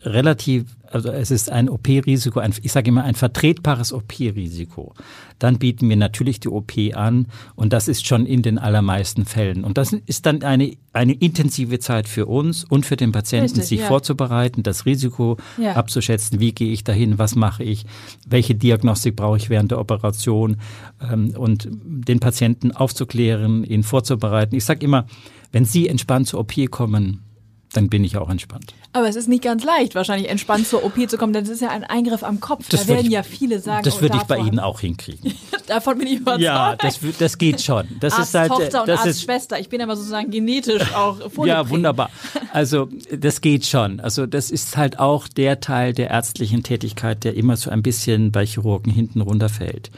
relativ, 0.01 0.65
also 0.91 1.09
es 1.09 1.31
ist 1.31 1.51
ein 1.51 1.69
OP-Risiko, 1.69 2.39
ein, 2.39 2.53
ich 2.61 2.71
sage 2.71 2.89
immer 2.89 3.03
ein 3.03 3.15
vertretbares 3.15 3.91
OP-Risiko. 3.91 4.93
Dann 5.39 5.57
bieten 5.57 5.89
wir 5.89 5.95
natürlich 5.95 6.39
die 6.39 6.49
OP 6.49 6.73
an 6.93 7.27
und 7.55 7.73
das 7.73 7.87
ist 7.87 8.05
schon 8.05 8.25
in 8.25 8.41
den 8.41 8.59
allermeisten 8.59 9.25
Fällen. 9.25 9.63
Und 9.63 9.77
das 9.77 9.93
ist 9.93 10.25
dann 10.25 10.43
eine, 10.43 10.77
eine 10.93 11.13
intensive 11.13 11.79
Zeit 11.79 12.07
für 12.07 12.27
uns 12.27 12.63
und 12.63 12.85
für 12.85 12.95
den 12.95 13.11
Patienten, 13.11 13.53
Richtig, 13.53 13.65
sich 13.65 13.79
ja. 13.81 13.87
vorzubereiten, 13.87 14.63
das 14.63 14.85
Risiko 14.85 15.37
ja. 15.57 15.73
abzuschätzen, 15.73 16.39
wie 16.39 16.53
gehe 16.53 16.71
ich 16.71 16.83
dahin, 16.83 17.17
was 17.17 17.35
mache 17.35 17.63
ich, 17.63 17.85
welche 18.27 18.55
Diagnostik 18.55 19.15
brauche 19.15 19.37
ich 19.37 19.49
während 19.49 19.71
der 19.71 19.79
Operation 19.79 20.57
ähm, 21.01 21.33
und 21.35 21.67
den 21.71 22.19
Patienten 22.19 22.71
aufzuklären, 22.71 23.63
ihn 23.63 23.83
vorzubereiten. 23.83 24.55
Ich 24.55 24.65
sage 24.65 24.85
immer, 24.85 25.07
wenn 25.51 25.65
Sie 25.65 25.87
entspannt 25.87 26.27
zur 26.27 26.41
OP 26.41 26.53
kommen, 26.69 27.26
dann 27.73 27.89
bin 27.89 28.03
ich 28.03 28.17
auch 28.17 28.29
entspannt. 28.29 28.73
Aber 28.93 29.07
es 29.07 29.15
ist 29.15 29.27
nicht 29.27 29.43
ganz 29.43 29.63
leicht, 29.63 29.93
wahrscheinlich 29.93 30.29
entspannt 30.29 30.67
zur 30.67 30.83
OP 30.83 31.09
zu 31.09 31.17
kommen, 31.17 31.33
denn 31.33 31.43
es 31.43 31.49
ist 31.49 31.61
ja 31.61 31.69
ein 31.69 31.83
Eingriff 31.83 32.23
am 32.23 32.39
Kopf. 32.39 32.69
Das 32.69 32.85
da 32.85 32.87
werden 32.87 33.07
ich, 33.07 33.11
ja 33.11 33.23
viele 33.23 33.59
sagen. 33.59 33.83
Das 33.83 33.97
oh, 33.97 34.01
würde 34.01 34.17
ich 34.17 34.23
bei 34.23 34.37
Ihnen 34.37 34.59
auch 34.59 34.79
hinkriegen. 34.79 35.33
davon 35.67 35.97
bin 35.97 36.07
ich 36.07 36.19
überzeugt. 36.19 36.43
Ja, 36.43 36.75
das, 36.75 36.99
das 37.19 37.37
geht 37.37 37.61
schon. 37.61 37.87
Das 37.99 38.13
Arzt, 38.13 38.29
ist 38.29 38.35
halt, 38.35 38.49
Tochter 38.49 38.81
und 38.81 38.87
das 38.87 38.99
Arzt, 38.99 39.09
ist, 39.09 39.23
Schwester. 39.23 39.59
Ich 39.59 39.69
bin 39.69 39.81
aber 39.81 39.95
sozusagen 39.95 40.31
genetisch 40.31 40.93
auch 40.95 41.19
Ja, 41.45 41.69
wunderbar. 41.69 42.09
Also 42.53 42.89
das 43.11 43.41
geht 43.41 43.65
schon. 43.65 43.99
Also 43.99 44.25
das 44.25 44.49
ist 44.49 44.77
halt 44.77 44.99
auch 44.99 45.27
der 45.27 45.59
Teil 45.59 45.93
der 45.93 46.09
ärztlichen 46.09 46.63
Tätigkeit, 46.63 47.23
der 47.23 47.35
immer 47.35 47.57
so 47.57 47.69
ein 47.69 47.83
bisschen 47.83 48.31
bei 48.31 48.45
Chirurgen 48.45 48.91
hinten 48.91 49.21
runterfällt. 49.21 49.91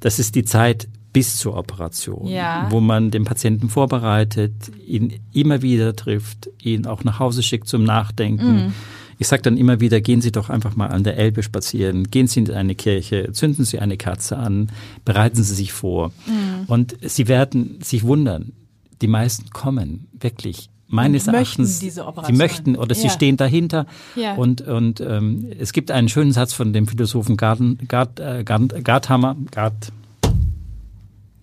Das 0.00 0.18
ist 0.18 0.34
die 0.34 0.44
Zeit 0.44 0.88
bis 1.16 1.38
zur 1.38 1.56
Operation, 1.56 2.26
ja. 2.26 2.66
wo 2.68 2.78
man 2.78 3.10
den 3.10 3.24
Patienten 3.24 3.70
vorbereitet, 3.70 4.52
ihn 4.86 5.14
immer 5.32 5.62
wieder 5.62 5.96
trifft, 5.96 6.50
ihn 6.62 6.84
auch 6.84 7.04
nach 7.04 7.18
Hause 7.18 7.42
schickt 7.42 7.68
zum 7.68 7.84
Nachdenken. 7.84 8.66
Mhm. 8.66 8.72
Ich 9.16 9.26
sage 9.26 9.40
dann 9.40 9.56
immer 9.56 9.80
wieder, 9.80 10.02
gehen 10.02 10.20
Sie 10.20 10.30
doch 10.30 10.50
einfach 10.50 10.76
mal 10.76 10.88
an 10.88 11.04
der 11.04 11.16
Elbe 11.16 11.42
spazieren, 11.42 12.10
gehen 12.10 12.26
Sie 12.26 12.40
in 12.40 12.50
eine 12.50 12.74
Kirche, 12.74 13.32
zünden 13.32 13.64
Sie 13.64 13.78
eine 13.78 13.96
Kerze 13.96 14.36
an, 14.36 14.70
bereiten 15.06 15.42
Sie 15.42 15.54
sich 15.54 15.72
vor. 15.72 16.12
Mhm. 16.26 16.64
Und 16.66 16.96
Sie 17.00 17.28
werden 17.28 17.78
sich 17.82 18.04
wundern, 18.04 18.52
die 19.00 19.08
meisten 19.08 19.48
kommen 19.48 20.08
wirklich 20.20 20.68
meines 20.86 21.28
Erachtens, 21.28 21.78
diese 21.78 22.04
sie 22.26 22.32
möchten 22.34 22.76
oder 22.76 22.94
ja. 22.94 23.00
sie 23.00 23.08
stehen 23.08 23.38
dahinter. 23.38 23.86
Ja. 24.16 24.34
Und, 24.34 24.60
und 24.60 25.00
ähm, 25.00 25.50
es 25.58 25.72
gibt 25.72 25.90
einen 25.90 26.10
schönen 26.10 26.32
Satz 26.32 26.52
von 26.52 26.74
dem 26.74 26.86
Philosophen 26.86 27.38
Garden, 27.38 27.78
Gard, 27.88 28.20
äh, 28.20 28.44
Gard, 28.44 28.84
Gardhammer, 28.84 29.36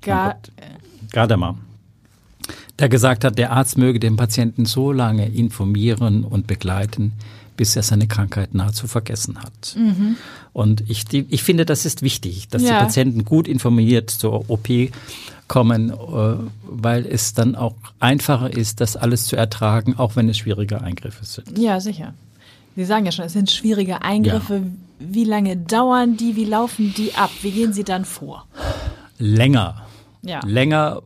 Gar 0.06 0.38
Gadamer, 1.12 1.58
der 2.80 2.90
gesagt 2.90 3.24
hat, 3.24 3.38
der 3.38 3.52
Arzt 3.52 3.78
möge 3.78 4.00
den 4.00 4.16
Patienten 4.16 4.66
so 4.66 4.92
lange 4.92 5.28
informieren 5.30 6.24
und 6.24 6.48
begleiten, 6.48 7.14
bis 7.56 7.76
er 7.76 7.84
seine 7.84 8.08
Krankheit 8.08 8.54
nahezu 8.56 8.88
vergessen 8.88 9.42
hat. 9.42 9.76
Mhm. 9.78 10.18
Und 10.54 10.90
ich, 10.90 11.06
ich 11.14 11.44
finde, 11.44 11.66
das 11.66 11.86
ist 11.86 12.02
wichtig, 12.02 12.48
dass 12.50 12.64
ja. 12.64 12.70
die 12.70 12.86
Patienten 12.86 13.26
gut 13.26 13.48
informiert 13.48 14.10
zur 14.10 14.50
OP 14.50 14.68
kommen, 15.48 15.92
äh, 15.92 15.96
weil 16.64 17.06
es 17.06 17.34
dann 17.34 17.56
auch 17.56 17.76
einfacher 18.00 18.52
ist, 18.52 18.82
das 18.82 18.96
alles 18.96 19.26
zu 19.26 19.36
ertragen, 19.36 19.96
auch 19.98 20.16
wenn 20.16 20.28
es 20.30 20.38
schwierige 20.38 20.82
Eingriffe 20.82 21.26
sind. 21.26 21.58
Ja, 21.58 21.80
sicher. 21.80 22.14
Sie 22.76 22.86
sagen 22.86 23.06
ja 23.06 23.12
schon, 23.12 23.26
es 23.26 23.34
sind 23.34 23.52
schwierige 23.52 24.02
Eingriffe. 24.02 24.56
Ja. 24.56 24.62
Wie 25.00 25.26
lange 25.26 25.58
dauern 25.58 26.18
die? 26.18 26.36
Wie 26.36 26.46
laufen 26.46 26.94
die 26.98 27.14
ab? 27.14 27.30
Wie 27.42 27.52
gehen 27.52 27.74
Sie 27.74 27.84
dann 27.84 28.06
vor? 28.06 28.48
Länger. 29.20 29.86
Ja. 30.24 30.42
Länger. 30.46 31.04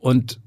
Und 0.00 0.38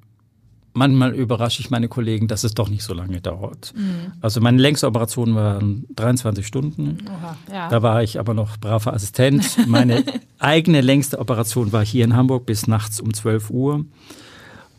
manchmal 0.73 1.13
überrasche 1.15 1.61
ich 1.61 1.69
meine 1.69 1.87
Kollegen, 1.87 2.27
dass 2.27 2.43
es 2.43 2.53
doch 2.53 2.69
nicht 2.69 2.83
so 2.83 2.93
lange 2.93 3.21
dauert. 3.21 3.73
Mhm. 3.75 4.13
Also 4.21 4.41
meine 4.41 4.61
längste 4.61 4.87
Operation 4.87 5.33
waren 5.33 5.85
23 5.95 6.45
Stunden. 6.45 6.97
Oha, 7.07 7.37
ja. 7.51 7.69
Da 7.69 7.81
war 7.81 8.03
ich 8.03 8.19
aber 8.19 8.33
noch 8.33 8.57
braver 8.57 8.93
Assistent. 8.93 9.67
Meine 9.67 10.03
eigene 10.39 10.81
längste 10.81 11.19
Operation 11.19 11.71
war 11.71 11.85
hier 11.85 12.03
in 12.03 12.15
Hamburg 12.15 12.45
bis 12.45 12.67
nachts 12.67 12.99
um 12.99 13.13
12 13.13 13.49
Uhr. 13.49 13.85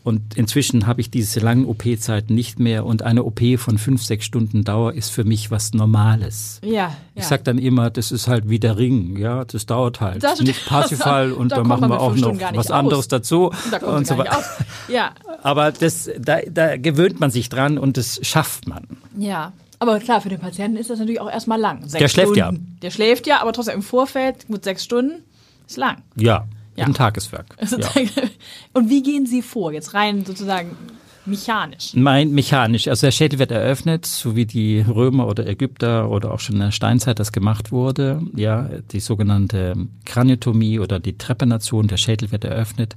Und 0.07 0.37
inzwischen 0.37 0.87
habe 0.87 1.01
ich 1.01 1.11
diese 1.11 1.41
langen 1.41 1.65
OP-Zeiten 1.65 2.33
nicht 2.33 2.59
mehr 2.59 2.85
und 2.85 3.01
eine 3.01 3.25
OP 3.25 3.41
von 3.57 3.77
fünf, 3.77 4.05
sechs 4.05 4.23
Stunden 4.23 4.63
Dauer 4.63 4.93
ist 4.93 5.09
für 5.09 5.25
mich 5.25 5.51
was 5.51 5.73
Normales. 5.73 6.61
Ja. 6.63 6.71
ja. 6.71 6.93
Ich 7.13 7.25
sage 7.25 7.43
dann 7.43 7.57
immer, 7.57 7.89
das 7.89 8.13
ist 8.13 8.29
halt 8.29 8.47
wie 8.47 8.57
der 8.57 8.77
Ring, 8.77 9.17
ja, 9.17 9.43
das 9.43 9.65
dauert 9.65 9.99
halt. 9.99 10.23
Das 10.23 10.39
nicht 10.39 10.65
Parsifal 10.65 11.31
und 11.33 11.51
da 11.51 11.57
dann 11.57 11.67
machen 11.67 11.89
wir 11.89 11.99
auch 11.99 12.15
noch 12.15 12.39
was 12.55 12.71
anderes 12.71 13.09
dazu. 13.09 13.51
Da 13.69 13.79
und 13.79 14.07
so 14.07 14.17
weiter. 14.17 14.41
Ja. 14.87 15.11
Aber 15.43 15.73
das, 15.73 16.09
da, 16.17 16.37
da 16.49 16.77
gewöhnt 16.77 17.19
man 17.19 17.29
sich 17.29 17.49
dran 17.49 17.77
und 17.77 17.97
das 17.97 18.21
schafft 18.25 18.65
man. 18.65 18.87
Ja. 19.17 19.51
Aber 19.79 19.99
klar, 19.99 20.21
für 20.21 20.29
den 20.29 20.39
Patienten 20.39 20.77
ist 20.77 20.89
das 20.89 20.99
natürlich 20.99 21.19
auch 21.19 21.29
erstmal 21.29 21.59
lang. 21.59 21.81
Sechs 21.81 21.99
der 21.99 22.07
schläft 22.07 22.37
Stunden. 22.37 22.55
ja. 22.55 22.79
Der 22.81 22.91
schläft 22.91 23.27
ja, 23.27 23.41
aber 23.41 23.51
trotzdem 23.51 23.75
im 23.75 23.83
Vorfeld, 23.83 24.47
gut 24.47 24.63
sechs 24.63 24.85
Stunden, 24.85 25.23
ist 25.67 25.75
lang. 25.75 25.97
Ja, 26.15 26.47
ja. 26.77 26.85
Ein 26.85 26.93
Tageswerk. 26.93 27.55
Also 27.57 27.77
ja. 27.77 27.89
Und 28.73 28.89
wie 28.89 29.01
gehen 29.01 29.25
Sie 29.25 29.41
vor, 29.41 29.73
jetzt 29.73 29.93
rein 29.93 30.23
sozusagen 30.25 30.77
mechanisch? 31.25 31.93
Mein 31.95 32.31
mechanisch. 32.31 32.87
Also 32.87 33.07
der 33.07 33.11
Schädel 33.11 33.39
wird 33.39 33.51
eröffnet, 33.51 34.05
so 34.05 34.35
wie 34.35 34.45
die 34.45 34.81
Römer 34.81 35.27
oder 35.27 35.47
Ägypter 35.47 36.09
oder 36.09 36.31
auch 36.31 36.39
schon 36.39 36.55
in 36.55 36.61
der 36.61 36.71
Steinzeit 36.71 37.19
das 37.19 37.31
gemacht 37.31 37.71
wurde. 37.71 38.21
Ja, 38.35 38.69
die 38.91 38.99
sogenannte 38.99 39.75
Kraniotomie 40.05 40.79
oder 40.79 40.99
die 40.99 41.17
Trepanation, 41.17 41.87
der 41.87 41.97
Schädel 41.97 42.31
wird 42.31 42.45
eröffnet. 42.45 42.95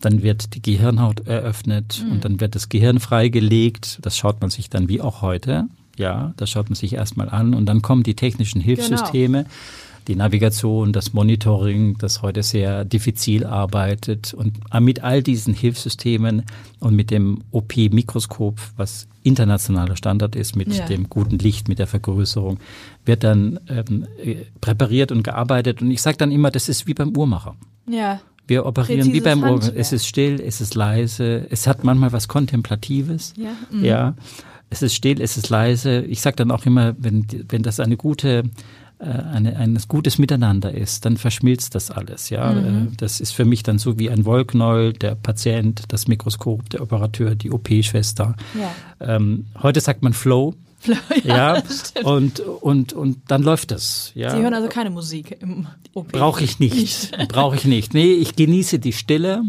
Dann 0.00 0.22
wird 0.22 0.54
die 0.54 0.62
Gehirnhaut 0.62 1.26
eröffnet 1.26 2.02
mhm. 2.04 2.12
und 2.12 2.24
dann 2.24 2.40
wird 2.40 2.56
das 2.56 2.68
Gehirn 2.68 3.00
freigelegt. 3.00 3.98
Das 4.02 4.16
schaut 4.16 4.40
man 4.40 4.50
sich 4.50 4.70
dann 4.70 4.88
wie 4.88 5.00
auch 5.00 5.22
heute. 5.22 5.68
Ja, 5.98 6.32
das 6.36 6.50
schaut 6.50 6.70
man 6.70 6.76
sich 6.76 6.94
erstmal 6.94 7.28
an 7.28 7.54
und 7.54 7.66
dann 7.66 7.82
kommen 7.82 8.02
die 8.02 8.14
technischen 8.14 8.60
Hilfssysteme. 8.60 9.44
Genau 9.44 9.54
die 10.08 10.16
Navigation, 10.16 10.92
das 10.92 11.12
Monitoring, 11.12 11.98
das 11.98 12.22
heute 12.22 12.42
sehr 12.42 12.84
diffizil 12.84 13.44
arbeitet. 13.44 14.32
Und 14.32 14.58
mit 14.80 15.04
all 15.04 15.22
diesen 15.22 15.52
Hilfssystemen 15.52 16.44
und 16.80 16.96
mit 16.96 17.10
dem 17.10 17.44
OP-Mikroskop, 17.52 18.58
was 18.76 19.06
internationaler 19.22 19.96
Standard 19.96 20.34
ist, 20.34 20.56
mit 20.56 20.72
ja. 20.72 20.86
dem 20.86 21.10
guten 21.10 21.38
Licht, 21.38 21.68
mit 21.68 21.78
der 21.78 21.86
Vergrößerung, 21.86 22.58
wird 23.04 23.22
dann 23.22 23.60
ähm, 23.68 24.06
präpariert 24.62 25.12
und 25.12 25.22
gearbeitet. 25.22 25.82
Und 25.82 25.90
ich 25.90 26.00
sage 26.00 26.16
dann 26.16 26.32
immer, 26.32 26.50
das 26.50 26.70
ist 26.70 26.86
wie 26.86 26.94
beim 26.94 27.14
Uhrmacher. 27.14 27.54
Ja. 27.86 28.20
Wir 28.46 28.64
operieren 28.64 29.12
wie 29.12 29.20
beim 29.20 29.42
Uhrmacher. 29.42 29.76
Es 29.76 29.92
ist 29.92 30.06
still, 30.06 30.40
es 30.40 30.62
ist 30.62 30.74
leise, 30.74 31.46
es 31.50 31.66
hat 31.66 31.84
manchmal 31.84 32.12
was 32.12 32.28
Kontemplatives. 32.28 33.34
Ja. 33.36 33.50
Mhm. 33.70 33.84
ja. 33.84 34.14
Es 34.70 34.82
ist 34.82 34.94
still, 34.94 35.20
es 35.20 35.36
ist 35.36 35.48
leise. 35.48 36.02
Ich 36.02 36.20
sage 36.20 36.36
dann 36.36 36.50
auch 36.50 36.66
immer, 36.66 36.94
wenn, 36.98 37.26
wenn 37.48 37.62
das 37.62 37.80
eine 37.80 37.96
gute 37.96 38.44
äh, 39.00 39.04
eine, 39.04 39.56
ein 39.56 39.78
gutes 39.86 40.18
Miteinander 40.18 40.74
ist, 40.74 41.04
dann 41.04 41.18
verschmilzt 41.18 41.76
das 41.76 41.92
alles. 41.92 42.30
Ja, 42.30 42.52
mhm. 42.52 42.88
Äh, 42.88 42.96
das 42.96 43.20
ist 43.20 43.30
für 43.30 43.44
mich 43.44 43.62
dann 43.62 43.78
so 43.78 43.96
wie 43.98 44.10
ein 44.10 44.24
Wollknäuel, 44.24 44.92
der 44.92 45.14
Patient, 45.14 45.84
das 45.88 46.08
Mikroskop, 46.08 46.68
der 46.70 46.82
Operateur, 46.82 47.36
die 47.36 47.52
OP-Schwester. 47.52 48.34
Ja. 48.58 49.14
Ähm, 49.16 49.46
heute 49.62 49.80
sagt 49.80 50.02
man 50.02 50.14
Flow. 50.14 50.54
Flow 50.80 50.96
ja, 51.24 51.56
ja 51.56 51.62
und, 52.02 52.40
und, 52.40 52.92
und 52.92 53.18
dann 53.28 53.44
läuft 53.44 53.70
das. 53.70 54.10
Ja. 54.16 54.30
Sie 54.30 54.42
hören 54.42 54.54
also 54.54 54.68
keine 54.68 54.90
Musik 54.90 55.36
im 55.40 55.68
OP? 55.94 56.10
Brauche 56.10 56.42
ich 56.42 56.58
nicht. 56.58 57.16
Brauche 57.28 57.54
ich 57.54 57.66
nicht. 57.66 57.94
Nee, 57.94 58.14
ich 58.14 58.34
genieße 58.34 58.80
die 58.80 58.92
Stille 58.92 59.44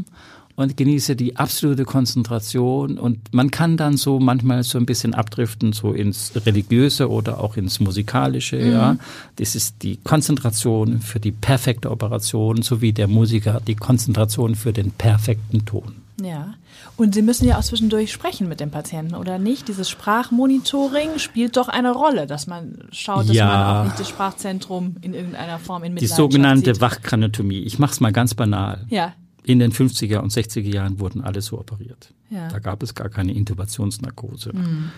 und 0.60 0.76
genieße 0.76 1.16
die 1.16 1.38
absolute 1.38 1.86
Konzentration. 1.86 2.98
Und 2.98 3.34
man 3.34 3.50
kann 3.50 3.78
dann 3.78 3.96
so 3.96 4.20
manchmal 4.20 4.64
so 4.64 4.78
ein 4.78 4.86
bisschen 4.86 5.14
abdriften, 5.14 5.72
so 5.72 5.94
ins 5.94 6.34
Religiöse 6.36 7.10
oder 7.10 7.40
auch 7.40 7.56
ins 7.56 7.80
Musikalische. 7.80 8.58
Mhm. 8.58 8.72
Ja, 8.74 8.98
das 9.38 9.56
ist 9.56 9.84
die 9.84 9.96
Konzentration 10.04 11.00
für 11.00 11.22
die 11.22 11.32
perfekte 11.32 11.90
Operation, 11.90 12.62
sowie 12.62 12.92
der 12.92 13.08
Musiker 13.08 13.62
die 13.66 13.76
Konzentration 13.76 14.56
für 14.56 14.74
den 14.74 14.92
perfekten 14.92 15.64
Ton. 15.64 15.96
Ja. 16.22 16.56
Und 16.98 17.16
Sie 17.16 17.22
müssen 17.22 17.48
ja 17.48 17.58
auch 17.58 17.64
zwischendurch 17.64 18.12
sprechen 18.12 18.50
mit 18.50 18.60
dem 18.60 18.70
Patienten, 18.70 19.16
oder 19.16 19.40
nicht? 19.40 19.70
Dieses 19.70 19.90
Sprachmonitoring 19.90 21.20
spielt 21.20 21.56
doch 21.56 21.70
eine 21.70 21.94
Rolle, 21.94 22.28
dass 22.28 22.48
man 22.48 22.80
schaut, 22.92 23.30
dass 23.30 23.36
ja. 23.38 23.46
man 23.46 23.78
auch 23.78 23.84
nicht 23.86 24.00
das 24.02 24.10
Sprachzentrum 24.10 24.98
in 25.00 25.14
irgendeiner 25.14 25.58
Form 25.58 25.86
in 25.86 25.96
Die 25.96 26.08
sogenannte 26.08 26.82
Wachkranotomie. 26.82 27.60
Ich 27.60 27.80
mache 27.80 27.94
es 27.94 28.02
mal 28.02 28.12
ganz 28.12 28.34
banal. 28.34 28.86
Ja 28.90 29.14
in 29.50 29.58
den 29.58 29.72
50er 29.72 30.20
und 30.20 30.32
60er 30.32 30.62
Jahren 30.62 31.00
wurden 31.00 31.22
alle 31.22 31.42
so 31.42 31.60
operiert. 31.60 32.14
Ja. 32.30 32.50
Da 32.50 32.60
gab 32.60 32.84
es 32.84 32.94
gar 32.94 33.10
keine 33.10 33.34
Intubationsnarkose. 33.34 34.54
Mhm. 34.54 34.92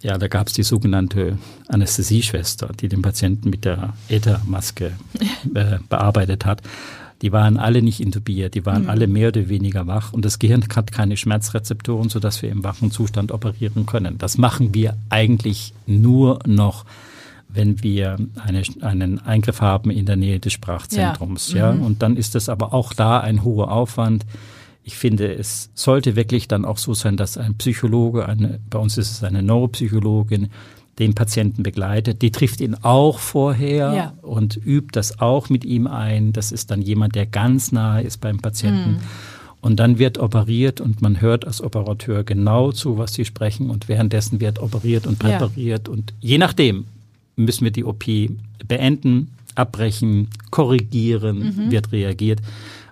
Ja, 0.00 0.16
da 0.16 0.28
gab 0.28 0.46
es 0.46 0.52
die 0.52 0.62
sogenannte 0.62 1.36
Anästhesieschwester, 1.66 2.70
die 2.80 2.88
den 2.88 3.02
Patienten 3.02 3.50
mit 3.50 3.64
der 3.64 3.94
Äthermaske 4.08 4.92
äh, 5.54 5.78
bearbeitet 5.88 6.46
hat. 6.46 6.62
Die 7.22 7.32
waren 7.32 7.56
alle 7.56 7.82
nicht 7.82 7.98
intubiert, 7.98 8.54
die 8.54 8.64
waren 8.64 8.84
mhm. 8.84 8.90
alle 8.90 9.08
mehr 9.08 9.28
oder 9.28 9.48
weniger 9.48 9.88
wach 9.88 10.12
und 10.12 10.24
das 10.24 10.38
Gehirn 10.38 10.64
hat 10.72 10.92
keine 10.92 11.16
Schmerzrezeptoren, 11.16 12.08
sodass 12.08 12.40
wir 12.42 12.50
im 12.50 12.62
wachen 12.62 12.92
Zustand 12.92 13.32
operieren 13.32 13.86
können. 13.86 14.18
Das 14.18 14.38
machen 14.38 14.72
wir 14.72 14.96
eigentlich 15.10 15.74
nur 15.86 16.38
noch 16.46 16.84
wenn 17.48 17.82
wir 17.82 18.16
eine, 18.44 18.62
einen 18.80 19.18
Eingriff 19.20 19.60
haben 19.60 19.90
in 19.90 20.06
der 20.06 20.16
Nähe 20.16 20.38
des 20.38 20.52
Sprachzentrums. 20.52 21.52
Ja. 21.52 21.70
ja. 21.70 21.72
Mhm. 21.72 21.82
Und 21.82 22.02
dann 22.02 22.16
ist 22.16 22.34
das 22.34 22.48
aber 22.48 22.74
auch 22.74 22.92
da 22.92 23.20
ein 23.20 23.42
hoher 23.42 23.72
Aufwand. 23.72 24.26
Ich 24.84 24.96
finde, 24.96 25.32
es 25.34 25.70
sollte 25.74 26.16
wirklich 26.16 26.48
dann 26.48 26.64
auch 26.64 26.78
so 26.78 26.94
sein, 26.94 27.16
dass 27.16 27.36
ein 27.36 27.56
Psychologe, 27.56 28.26
eine, 28.26 28.60
bei 28.70 28.78
uns 28.78 28.98
ist 28.98 29.10
es 29.10 29.24
eine 29.24 29.42
Neuropsychologin, 29.42 30.48
den 30.98 31.14
Patienten 31.14 31.62
begleitet. 31.62 32.22
Die 32.22 32.32
trifft 32.32 32.60
ihn 32.60 32.74
auch 32.82 33.18
vorher 33.18 33.92
ja. 33.92 34.14
und 34.22 34.56
übt 34.56 34.90
das 34.92 35.20
auch 35.20 35.48
mit 35.48 35.64
ihm 35.64 35.86
ein. 35.86 36.32
Das 36.32 36.52
ist 36.52 36.70
dann 36.70 36.82
jemand, 36.82 37.14
der 37.14 37.26
ganz 37.26 37.72
nahe 37.72 38.02
ist 38.02 38.20
beim 38.20 38.38
Patienten. 38.38 38.92
Mhm. 38.92 39.00
Und 39.60 39.80
dann 39.80 39.98
wird 39.98 40.18
operiert 40.18 40.80
und 40.80 41.02
man 41.02 41.20
hört 41.20 41.44
als 41.44 41.60
Operateur 41.60 42.22
genau 42.24 42.72
zu, 42.72 42.96
was 42.96 43.14
sie 43.14 43.24
sprechen 43.24 43.70
und 43.70 43.88
währenddessen 43.88 44.40
wird 44.40 44.60
operiert 44.60 45.06
und 45.06 45.18
präpariert 45.18 45.88
ja. 45.88 45.92
und 45.92 46.14
je 46.20 46.38
nachdem, 46.38 46.84
müssen 47.38 47.64
wir 47.64 47.70
die 47.70 47.84
OP 47.84 48.04
beenden, 48.66 49.28
abbrechen, 49.54 50.28
korrigieren, 50.50 51.38
mhm. 51.38 51.70
wird 51.70 51.92
reagiert. 51.92 52.40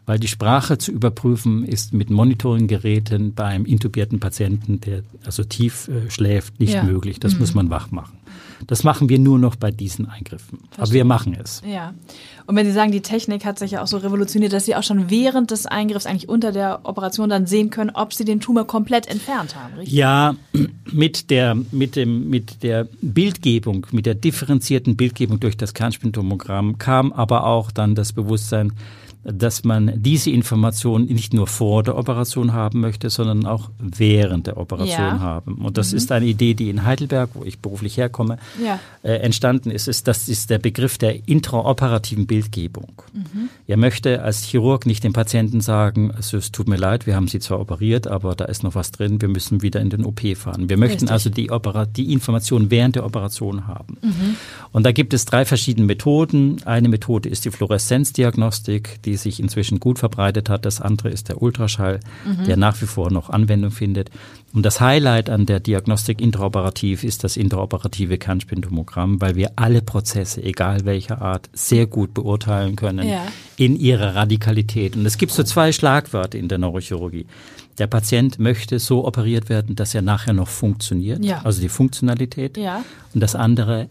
Weil 0.06 0.20
die 0.20 0.28
Sprache 0.28 0.78
zu 0.78 0.92
überprüfen 0.92 1.64
ist 1.64 1.92
mit 1.92 2.10
Monitoringgeräten 2.10 3.34
beim 3.34 3.64
intubierten 3.64 4.20
Patienten, 4.20 4.80
der 4.80 5.02
also 5.24 5.42
tief 5.42 5.88
äh, 5.88 6.08
schläft, 6.10 6.60
nicht 6.60 6.74
ja. 6.74 6.84
möglich. 6.84 7.18
Das 7.18 7.34
mhm. 7.34 7.40
muss 7.40 7.54
man 7.54 7.70
wach 7.70 7.90
machen. 7.90 8.15
Das 8.66 8.84
machen 8.84 9.08
wir 9.08 9.18
nur 9.18 9.38
noch 9.38 9.56
bei 9.56 9.70
diesen 9.70 10.08
Eingriffen. 10.08 10.58
Verstehe. 10.58 10.82
Aber 10.82 10.92
wir 10.92 11.04
machen 11.04 11.36
es. 11.40 11.62
Ja. 11.66 11.94
Und 12.46 12.56
wenn 12.56 12.66
Sie 12.66 12.72
sagen, 12.72 12.92
die 12.92 13.00
Technik 13.00 13.44
hat 13.44 13.58
sich 13.58 13.72
ja 13.72 13.82
auch 13.82 13.86
so 13.86 13.96
revolutioniert, 13.98 14.52
dass 14.52 14.64
Sie 14.64 14.75
auch 14.76 14.82
schon 14.82 15.10
während 15.10 15.50
des 15.50 15.66
Eingriffs 15.66 16.06
eigentlich 16.06 16.28
unter 16.28 16.52
der 16.52 16.80
Operation 16.84 17.28
dann 17.28 17.46
sehen 17.46 17.70
können, 17.70 17.90
ob 17.90 18.14
Sie 18.14 18.25
den 18.25 18.40
Tumor 18.40 18.66
komplett 18.66 19.06
entfernt 19.06 19.56
haben, 19.56 19.75
richtig? 19.75 19.94
Ja, 19.94 20.36
mit 20.92 21.30
der, 21.30 21.56
mit 21.72 21.96
dem, 21.96 22.28
mit 22.30 22.62
der 22.62 22.88
Bildgebung, 23.02 23.86
mit 23.90 24.06
der 24.06 24.14
differenzierten 24.14 24.96
Bildgebung 24.96 25.40
durch 25.40 25.56
das 25.56 25.75
Kernspintomogramm 25.75 26.78
kam 26.78 27.12
aber 27.12 27.46
auch 27.46 27.70
dann 27.70 27.94
das 27.94 28.12
Bewusstsein, 28.12 28.72
dass 29.26 29.64
man 29.64 29.92
diese 29.96 30.30
Information 30.30 31.06
nicht 31.06 31.34
nur 31.34 31.48
vor 31.48 31.82
der 31.82 31.98
Operation 31.98 32.52
haben 32.52 32.80
möchte, 32.80 33.10
sondern 33.10 33.44
auch 33.44 33.70
während 33.78 34.46
der 34.46 34.56
Operation 34.56 35.00
ja. 35.00 35.18
haben. 35.18 35.56
Und 35.56 35.78
das 35.78 35.90
mhm. 35.90 35.98
ist 35.98 36.12
eine 36.12 36.26
Idee, 36.26 36.54
die 36.54 36.70
in 36.70 36.84
Heidelberg, 36.84 37.30
wo 37.34 37.44
ich 37.44 37.58
beruflich 37.58 37.96
herkomme, 37.96 38.38
ja. 38.62 38.78
äh, 39.02 39.16
entstanden 39.18 39.70
ist. 39.70 39.88
ist. 39.88 40.08
Das 40.08 40.28
ist 40.28 40.50
der 40.50 40.58
Begriff 40.58 40.98
der 40.98 41.28
intraoperativen 41.28 42.26
Bildgebung. 42.26 43.02
Mhm. 43.12 43.48
Er 43.66 43.76
möchte 43.76 44.22
als 44.22 44.44
Chirurg 44.44 44.86
nicht 44.86 45.04
dem 45.04 45.12
Patienten 45.12 45.60
sagen, 45.60 46.10
also 46.10 46.36
es 46.36 46.52
tut 46.52 46.68
mir 46.68 46.76
leid, 46.76 47.06
wir 47.06 47.16
haben 47.16 47.28
Sie 47.28 47.40
zwar 47.40 47.60
operiert, 47.60 48.06
aber 48.06 48.34
da 48.34 48.44
ist 48.46 48.62
noch 48.62 48.74
was 48.74 48.90
drin, 48.90 49.20
wir 49.20 49.28
müssen 49.28 49.62
wieder 49.62 49.80
in 49.80 49.90
den 49.90 50.04
OP 50.04 50.20
fahren. 50.36 50.68
Wir 50.68 50.76
möchten 50.76 50.94
Richtig. 50.94 51.10
also 51.10 51.30
die, 51.30 51.50
Opera 51.50 51.86
die 51.86 52.12
Information 52.12 52.70
während 52.70 52.96
der 52.96 53.04
Operation 53.04 53.66
haben. 53.66 53.98
Mhm. 54.02 54.36
Und 54.72 54.84
da 54.84 54.92
gibt 54.92 55.14
es 55.14 55.24
drei 55.24 55.44
verschiedene 55.44 55.86
Methoden. 55.86 56.62
Eine 56.64 56.88
Methode 56.88 57.28
ist 57.28 57.44
die 57.44 57.50
Fluoreszenzdiagnostik, 57.50 59.02
die 59.04 59.16
sich 59.16 59.40
inzwischen 59.40 59.80
gut 59.80 59.98
verbreitet 59.98 60.48
hat. 60.48 60.64
Das 60.64 60.80
andere 60.80 61.10
ist 61.10 61.28
der 61.28 61.42
Ultraschall, 61.42 62.00
mhm. 62.24 62.44
der 62.44 62.56
nach 62.56 62.80
wie 62.80 62.86
vor 62.86 63.10
noch 63.10 63.30
Anwendung 63.30 63.70
findet. 63.70 64.10
Und 64.52 64.64
das 64.64 64.80
Highlight 64.80 65.28
an 65.28 65.44
der 65.44 65.60
Diagnostik 65.60 66.20
intraoperativ 66.20 67.04
ist 67.04 67.24
das 67.24 67.36
intraoperative 67.36 68.16
Kernspintomogramm, 68.16 69.20
weil 69.20 69.34
wir 69.34 69.52
alle 69.56 69.82
Prozesse, 69.82 70.42
egal 70.42 70.84
welcher 70.84 71.20
Art, 71.20 71.50
sehr 71.52 71.86
gut 71.86 72.14
beurteilen 72.14 72.74
können 72.74 73.06
ja. 73.06 73.26
in 73.56 73.76
ihrer 73.76 74.14
Radikalität. 74.14 74.96
Und 74.96 75.04
es 75.04 75.18
gibt 75.18 75.32
so 75.32 75.42
zwei 75.42 75.72
Schlagwörter 75.72 76.38
in 76.38 76.48
der 76.48 76.58
Neurochirurgie. 76.58 77.26
Der 77.78 77.86
Patient 77.86 78.38
möchte 78.38 78.78
so 78.78 79.06
operiert 79.06 79.50
werden, 79.50 79.76
dass 79.76 79.94
er 79.94 80.00
nachher 80.00 80.32
noch 80.32 80.48
funktioniert, 80.48 81.22
ja. 81.22 81.42
also 81.44 81.60
die 81.60 81.68
Funktionalität. 81.68 82.56
Ja. 82.56 82.82
Und 83.12 83.20
das 83.20 83.34
andere, 83.34 83.90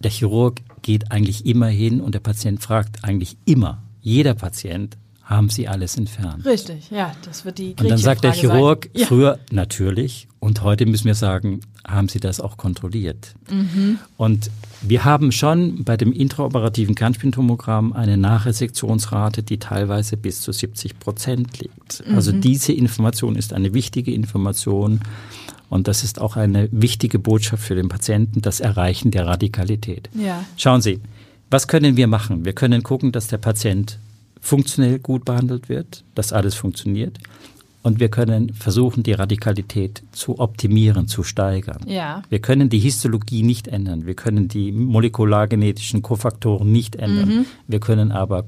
der 0.00 0.10
Chirurg 0.10 0.60
geht 0.82 1.10
eigentlich 1.12 1.46
immer 1.46 1.68
hin 1.68 2.02
und 2.02 2.14
der 2.14 2.20
Patient 2.20 2.62
fragt 2.62 3.04
eigentlich 3.04 3.38
immer, 3.46 3.82
jeder 4.02 4.34
Patient, 4.34 4.98
haben 5.24 5.48
sie 5.48 5.68
alles 5.68 5.96
entfernt. 5.96 6.44
Richtig, 6.44 6.90
ja, 6.90 7.14
das 7.24 7.44
wird 7.44 7.58
die 7.58 7.74
Und 7.80 7.88
dann 7.88 7.98
sagt 7.98 8.24
der 8.24 8.32
Chirurg 8.32 8.90
ja. 8.92 9.06
früher 9.06 9.38
natürlich 9.50 10.28
und 10.38 10.62
heute 10.62 10.84
müssen 10.84 11.06
wir 11.06 11.14
sagen, 11.14 11.60
haben 11.86 12.08
sie 12.08 12.20
das 12.20 12.40
auch 12.40 12.56
kontrolliert. 12.56 13.34
Mhm. 13.50 13.98
Und 14.16 14.50
wir 14.82 15.04
haben 15.04 15.32
schon 15.32 15.84
bei 15.84 15.96
dem 15.96 16.12
intraoperativen 16.12 16.94
Kernspintomogramm 16.94 17.92
eine 17.94 18.16
Nachresektionsrate, 18.16 19.42
die 19.42 19.58
teilweise 19.58 20.16
bis 20.16 20.40
zu 20.40 20.52
70 20.52 20.98
Prozent 20.98 21.58
liegt. 21.58 22.06
Mhm. 22.06 22.14
Also 22.14 22.32
diese 22.32 22.72
Information 22.72 23.36
ist 23.36 23.54
eine 23.54 23.72
wichtige 23.72 24.12
Information 24.12 25.00
und 25.70 25.88
das 25.88 26.04
ist 26.04 26.20
auch 26.20 26.36
eine 26.36 26.68
wichtige 26.70 27.18
Botschaft 27.18 27.62
für 27.62 27.74
den 27.74 27.88
Patienten, 27.88 28.42
das 28.42 28.60
Erreichen 28.60 29.10
der 29.10 29.26
Radikalität. 29.26 30.10
Ja. 30.14 30.44
Schauen 30.56 30.82
Sie, 30.82 31.00
was 31.50 31.68
können 31.68 31.96
wir 31.96 32.06
machen? 32.06 32.44
Wir 32.44 32.52
können 32.52 32.82
gucken, 32.82 33.12
dass 33.12 33.28
der 33.28 33.38
Patient 33.38 33.98
funktionell 34.44 34.98
gut 34.98 35.24
behandelt 35.24 35.68
wird, 35.68 36.04
dass 36.14 36.32
alles 36.32 36.54
funktioniert. 36.54 37.18
Und 37.82 38.00
wir 38.00 38.08
können 38.08 38.52
versuchen, 38.52 39.02
die 39.02 39.12
Radikalität 39.12 40.02
zu 40.12 40.38
optimieren, 40.38 41.06
zu 41.06 41.22
steigern. 41.22 41.80
Ja. 41.86 42.22
Wir 42.28 42.38
können 42.38 42.68
die 42.68 42.78
Histologie 42.78 43.42
nicht 43.42 43.68
ändern. 43.68 44.06
Wir 44.06 44.14
können 44.14 44.48
die 44.48 44.72
molekulargenetischen 44.72 46.02
Kofaktoren 46.02 46.70
nicht 46.70 46.96
ändern. 46.96 47.28
Mhm. 47.28 47.46
Wir 47.66 47.80
können 47.80 48.12
aber 48.12 48.44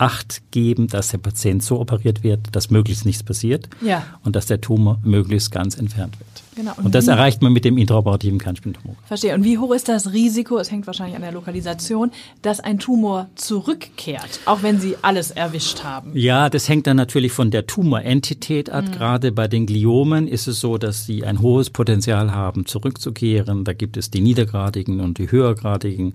Acht 0.00 0.40
geben, 0.50 0.88
dass 0.88 1.08
der 1.08 1.18
Patient 1.18 1.62
so 1.62 1.78
operiert 1.78 2.22
wird, 2.22 2.40
dass 2.52 2.70
möglichst 2.70 3.04
nichts 3.04 3.22
passiert 3.22 3.68
ja. 3.82 4.02
und 4.24 4.34
dass 4.34 4.46
der 4.46 4.60
Tumor 4.60 4.98
möglichst 5.04 5.50
ganz 5.50 5.76
entfernt 5.76 6.18
wird. 6.18 6.30
Genau. 6.56 6.72
Und, 6.76 6.86
und 6.86 6.94
das 6.94 7.06
erreicht 7.06 7.42
man 7.42 7.52
mit 7.52 7.64
dem 7.64 7.78
intraoperativen 7.78 8.38
Kernspintumor. 8.38 8.96
Verstehe. 9.04 9.34
Und 9.34 9.44
wie 9.44 9.58
hoch 9.58 9.72
ist 9.72 9.88
das 9.88 10.12
Risiko, 10.12 10.58
es 10.58 10.70
hängt 10.70 10.86
wahrscheinlich 10.86 11.16
an 11.16 11.22
der 11.22 11.32
Lokalisation, 11.32 12.10
dass 12.42 12.60
ein 12.60 12.78
Tumor 12.78 13.28
zurückkehrt, 13.34 14.40
auch 14.46 14.62
wenn 14.62 14.80
Sie 14.80 14.96
alles 15.02 15.30
erwischt 15.30 15.84
haben? 15.84 16.12
Ja, 16.14 16.48
das 16.48 16.68
hängt 16.68 16.86
dann 16.86 16.96
natürlich 16.96 17.32
von 17.32 17.50
der 17.50 17.66
Tumorentität 17.66 18.70
ab. 18.70 18.86
Mhm. 18.86 18.92
Gerade 18.92 19.32
bei 19.32 19.48
den 19.48 19.66
Gliomen 19.66 20.28
ist 20.28 20.48
es 20.48 20.60
so, 20.60 20.78
dass 20.78 21.06
sie 21.06 21.24
ein 21.24 21.40
hohes 21.40 21.70
Potenzial 21.70 22.32
haben, 22.32 22.66
zurückzukehren. 22.66 23.64
Da 23.64 23.72
gibt 23.72 23.96
es 23.96 24.10
die 24.10 24.20
niedergradigen 24.20 25.00
und 25.00 25.18
die 25.18 25.30
höhergradigen. 25.30 26.14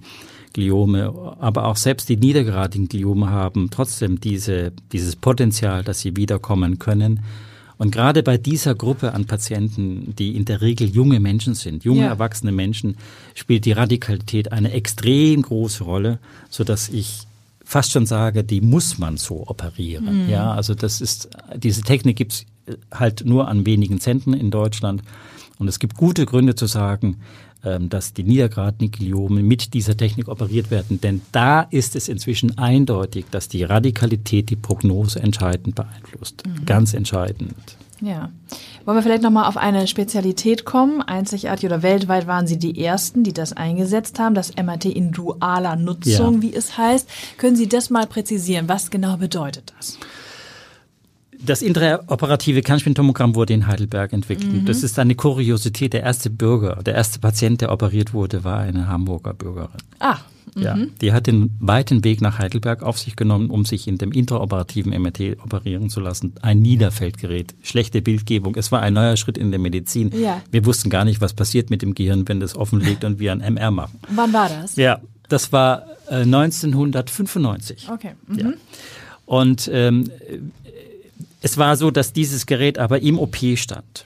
Gliome, 0.55 1.35
aber 1.39 1.65
auch 1.65 1.75
selbst 1.75 2.07
die 2.07 2.15
niedergradigen 2.15 2.88
Gliome 2.88 3.29
haben 3.29 3.69
trotzdem 3.69 4.21
diese, 4.21 4.71
dieses 4.93 5.17
Potenzial, 5.17 5.83
dass 5.83 6.00
sie 6.00 6.15
wiederkommen 6.15 6.79
können. 6.79 7.19
Und 7.77 7.91
gerade 7.91 8.24
bei 8.24 8.38
dieser 8.38 8.74
Gruppe 8.74 9.13
an 9.13 9.25
Patienten, 9.25 10.15
die 10.15 10.33
in 10.38 10.45
der 10.45 10.62
Regel 10.62 10.88
junge 10.88 11.19
Menschen 11.19 11.55
sind, 11.55 11.83
junge 11.83 12.03
ja. 12.03 12.07
erwachsene 12.07 12.53
Menschen, 12.53 12.95
spielt 13.33 13.65
die 13.65 13.74
Radikalität 13.74 14.53
eine 14.53 14.71
extrem 14.71 15.41
große 15.41 15.83
Rolle, 15.83 16.19
so 16.50 16.63
dass 16.63 16.88
ich 16.88 17.27
fast 17.65 17.91
schon 17.91 18.05
sage, 18.05 18.45
die 18.45 18.62
muss 18.62 18.97
man 18.97 19.17
so 19.17 19.45
operieren. 19.47 20.24
Mhm. 20.24 20.29
Ja, 20.29 20.53
also 20.53 20.74
das 20.74 21.01
ist 21.01 21.29
diese 21.57 21.81
Technik 21.81 22.15
gibt's 22.15 22.45
halt 22.93 23.25
nur 23.25 23.50
an 23.50 23.65
wenigen 23.65 24.00
Zentren 24.00 24.33
in 24.33 24.51
Deutschland. 24.51 25.03
Und 25.57 25.67
es 25.67 25.79
gibt 25.79 25.95
gute 25.97 26.25
Gründe 26.25 26.55
zu 26.55 26.65
sagen, 26.65 27.17
dass 27.79 28.13
die 28.13 28.24
Niedergradnigliome 28.24 29.41
mit 29.41 29.74
dieser 29.74 29.98
Technik 29.98 30.27
operiert 30.27 30.72
werden. 30.72 31.01
Denn 31.01 31.22
da 31.31 31.62
ist 31.62 31.95
es 31.95 32.07
inzwischen 32.07 32.57
eindeutig, 32.57 33.25
dass 33.31 33.48
die 33.48 33.63
Radikalität 33.63 34.50
die 34.50 34.55
Prognose 34.55 35.19
entscheidend 35.19 35.75
beeinflusst. 35.75 36.43
Mhm. 36.45 36.65
Ganz 36.65 36.93
entscheidend. 36.93 37.77
Ja. 38.01 38.29
Wollen 38.84 38.98
wir 38.98 39.03
vielleicht 39.03 39.24
nochmal 39.24 39.45
auf 39.45 39.57
eine 39.57 39.88
Spezialität 39.88 40.65
kommen? 40.65 41.01
Einzigartig 41.01 41.65
oder 41.65 41.81
weltweit 41.81 42.27
waren 42.27 42.45
Sie 42.45 42.60
die 42.60 42.84
Ersten, 42.84 43.24
die 43.24 43.34
das 43.34 43.53
eingesetzt 43.53 44.19
haben, 44.19 44.36
das 44.36 44.55
MRT 44.55 44.86
in 44.86 45.12
dualer 45.12 45.75
Nutzung, 45.75 46.36
ja. 46.36 46.41
wie 46.41 46.53
es 46.53 46.77
heißt. 46.77 47.10
Können 47.38 47.55
Sie 47.55 47.67
das 47.67 47.89
mal 47.89 48.05
präzisieren? 48.05 48.69
Was 48.69 48.91
genau 48.91 49.17
bedeutet 49.17 49.74
das? 49.77 49.98
Das 51.45 51.61
intraoperative 51.61 52.61
Kernspintomogramm 52.61 53.35
wurde 53.35 53.53
in 53.53 53.67
Heidelberg 53.67 54.13
entwickelt. 54.13 54.51
Mhm. 54.51 54.65
Das 54.65 54.83
ist 54.83 54.97
eine 54.99 55.15
Kuriosität. 55.15 55.93
Der 55.93 56.03
erste 56.03 56.29
Bürger, 56.29 56.81
der 56.83 56.95
erste 56.95 57.19
Patient, 57.19 57.61
der 57.61 57.71
operiert 57.71 58.13
wurde, 58.13 58.43
war 58.43 58.59
eine 58.59 58.87
Hamburger 58.87 59.33
Bürgerin. 59.33 59.69
Ah. 59.99 60.17
Ja, 60.57 60.75
mhm. 60.75 60.91
die 61.01 61.11
hat 61.11 61.27
den 61.27 61.51
weiten 61.59 62.03
Weg 62.05 62.21
nach 62.21 62.39
Heidelberg 62.39 62.81
auf 62.81 62.97
sich 62.97 63.17
genommen, 63.17 63.49
um 63.49 63.65
sich 63.65 63.87
in 63.87 63.97
dem 63.97 64.13
intraoperativen 64.13 64.93
MRT 65.01 65.43
operieren 65.43 65.89
zu 65.89 65.99
lassen. 65.99 66.33
Ein 66.41 66.59
Niederfeldgerät, 66.59 67.55
schlechte 67.61 68.01
Bildgebung. 68.01 68.55
Es 68.55 68.71
war 68.71 68.81
ein 68.81 68.93
neuer 68.93 69.17
Schritt 69.17 69.38
in 69.38 69.51
der 69.51 69.60
Medizin. 69.60 70.12
Ja. 70.17 70.41
Wir 70.51 70.65
wussten 70.65 70.89
gar 70.89 71.03
nicht, 71.03 71.19
was 71.19 71.34
passiert 71.34 71.69
mit 71.69 71.81
dem 71.81 71.93
Gehirn, 71.93 72.27
wenn 72.27 72.39
das 72.39 72.55
offen 72.55 72.79
liegt 72.79 73.03
und 73.03 73.19
wir 73.19 73.34
ein 73.34 73.41
MR 73.41 73.71
machen. 73.71 73.99
Wann 74.10 74.31
war 74.31 74.47
das? 74.47 74.77
Ja, 74.77 75.01
das 75.27 75.51
war 75.51 75.88
äh, 76.10 76.21
1995. 76.21 77.89
Okay. 77.91 78.12
Mhm. 78.27 78.39
Ja. 78.39 78.53
Und 79.25 79.69
ähm, 79.73 80.10
es 81.45 81.60
war 81.60 81.77
so, 81.77 81.91
dass 81.91 82.12
dieses 82.12 82.47
Gerät 82.47 82.79
aber 82.79 83.03
im 83.03 83.19
OP 83.19 83.38
stand. 83.55 84.05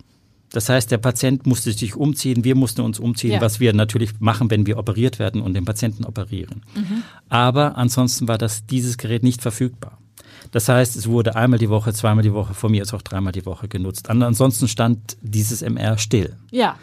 Das 0.51 0.67
heißt, 0.67 0.91
der 0.91 0.97
Patient 0.97 1.45
musste 1.47 1.71
sich 1.71 1.95
umziehen, 1.95 2.43
wir 2.43 2.53
mussten 2.53 2.81
uns 2.81 2.99
umziehen, 2.99 3.31
ja. 3.31 3.41
was 3.41 3.61
wir 3.61 3.71
natürlich 3.71 4.19
machen, 4.19 4.51
wenn 4.51 4.65
wir 4.65 4.77
operiert 4.77 5.19
werden 5.19 5.41
und 5.41 5.53
den 5.53 5.63
Patienten 5.63 6.03
operieren. 6.03 6.63
Mhm. 6.75 7.03
Aber 7.29 7.77
ansonsten 7.77 8.27
war 8.27 8.37
das, 8.37 8.65
dieses 8.65 8.97
Gerät 8.97 9.23
nicht 9.23 9.41
verfügbar. 9.41 9.97
Das 10.51 10.67
heißt, 10.67 10.97
es 10.97 11.07
wurde 11.07 11.37
einmal 11.37 11.59
die 11.59 11.69
Woche, 11.69 11.93
zweimal 11.93 12.23
die 12.23 12.33
Woche, 12.33 12.53
von 12.53 12.71
mir 12.71 12.81
ist 12.81 12.93
auch 12.93 13.03
dreimal 13.03 13.31
die 13.31 13.45
Woche 13.45 13.69
genutzt. 13.69 14.09
Ansonsten 14.09 14.67
stand 14.67 15.15
dieses 15.21 15.61
MR 15.61 15.97
still. 15.97 16.35
Ja. 16.51 16.77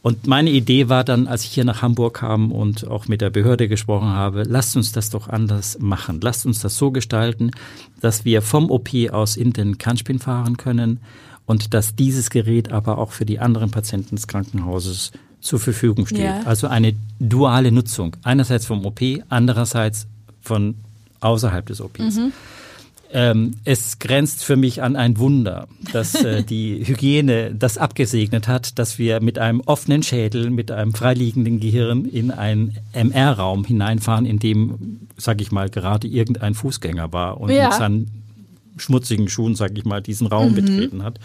Und 0.00 0.26
meine 0.26 0.50
Idee 0.50 0.88
war 0.88 1.02
dann, 1.02 1.26
als 1.26 1.44
ich 1.44 1.50
hier 1.50 1.64
nach 1.64 1.82
Hamburg 1.82 2.18
kam 2.18 2.52
und 2.52 2.86
auch 2.86 3.08
mit 3.08 3.20
der 3.20 3.30
Behörde 3.30 3.68
gesprochen 3.68 4.08
habe, 4.08 4.44
lasst 4.44 4.76
uns 4.76 4.92
das 4.92 5.10
doch 5.10 5.28
anders 5.28 5.78
machen. 5.80 6.20
Lasst 6.22 6.46
uns 6.46 6.60
das 6.60 6.76
so 6.76 6.92
gestalten, 6.92 7.50
dass 8.00 8.24
wir 8.24 8.42
vom 8.42 8.70
OP 8.70 8.90
aus 9.10 9.36
in 9.36 9.52
den 9.52 9.76
Kernspin 9.76 10.20
fahren 10.20 10.56
können 10.56 11.00
und 11.46 11.74
dass 11.74 11.96
dieses 11.96 12.30
Gerät 12.30 12.70
aber 12.70 12.98
auch 12.98 13.10
für 13.10 13.26
die 13.26 13.40
anderen 13.40 13.70
Patienten 13.70 14.16
des 14.16 14.28
Krankenhauses 14.28 15.10
zur 15.40 15.58
Verfügung 15.58 16.06
steht. 16.06 16.20
Ja. 16.20 16.42
Also 16.44 16.68
eine 16.68 16.94
duale 17.18 17.72
Nutzung. 17.72 18.16
Einerseits 18.22 18.66
vom 18.66 18.84
OP, 18.84 19.00
andererseits 19.28 20.06
von 20.40 20.74
außerhalb 21.20 21.66
des 21.66 21.80
OPs. 21.80 22.16
Mhm. 22.16 22.32
Ähm, 23.10 23.52
es 23.64 23.98
grenzt 23.98 24.44
für 24.44 24.56
mich 24.56 24.82
an 24.82 24.94
ein 24.94 25.18
Wunder, 25.18 25.66
dass 25.92 26.14
äh, 26.14 26.42
die 26.48 26.86
Hygiene 26.86 27.54
das 27.54 27.78
abgesegnet 27.78 28.48
hat, 28.48 28.78
dass 28.78 28.98
wir 28.98 29.22
mit 29.22 29.38
einem 29.38 29.60
offenen 29.62 30.02
Schädel, 30.02 30.50
mit 30.50 30.70
einem 30.70 30.92
freiliegenden 30.92 31.58
Gehirn 31.58 32.04
in 32.04 32.30
einen 32.30 32.76
MR-Raum 32.92 33.64
hineinfahren, 33.64 34.26
in 34.26 34.38
dem, 34.38 35.00
sag 35.16 35.40
ich 35.40 35.52
mal, 35.52 35.70
gerade 35.70 36.06
irgendein 36.06 36.54
Fußgänger 36.54 37.12
war 37.12 37.40
und 37.40 37.50
ja. 37.50 37.68
mit 37.68 37.78
seinen 37.78 38.10
schmutzigen 38.76 39.28
Schuhen, 39.28 39.54
sag 39.54 39.76
ich 39.76 39.84
mal, 39.84 40.02
diesen 40.02 40.26
Raum 40.26 40.50
mhm. 40.50 40.56
betreten 40.56 41.02
hat. 41.02 41.18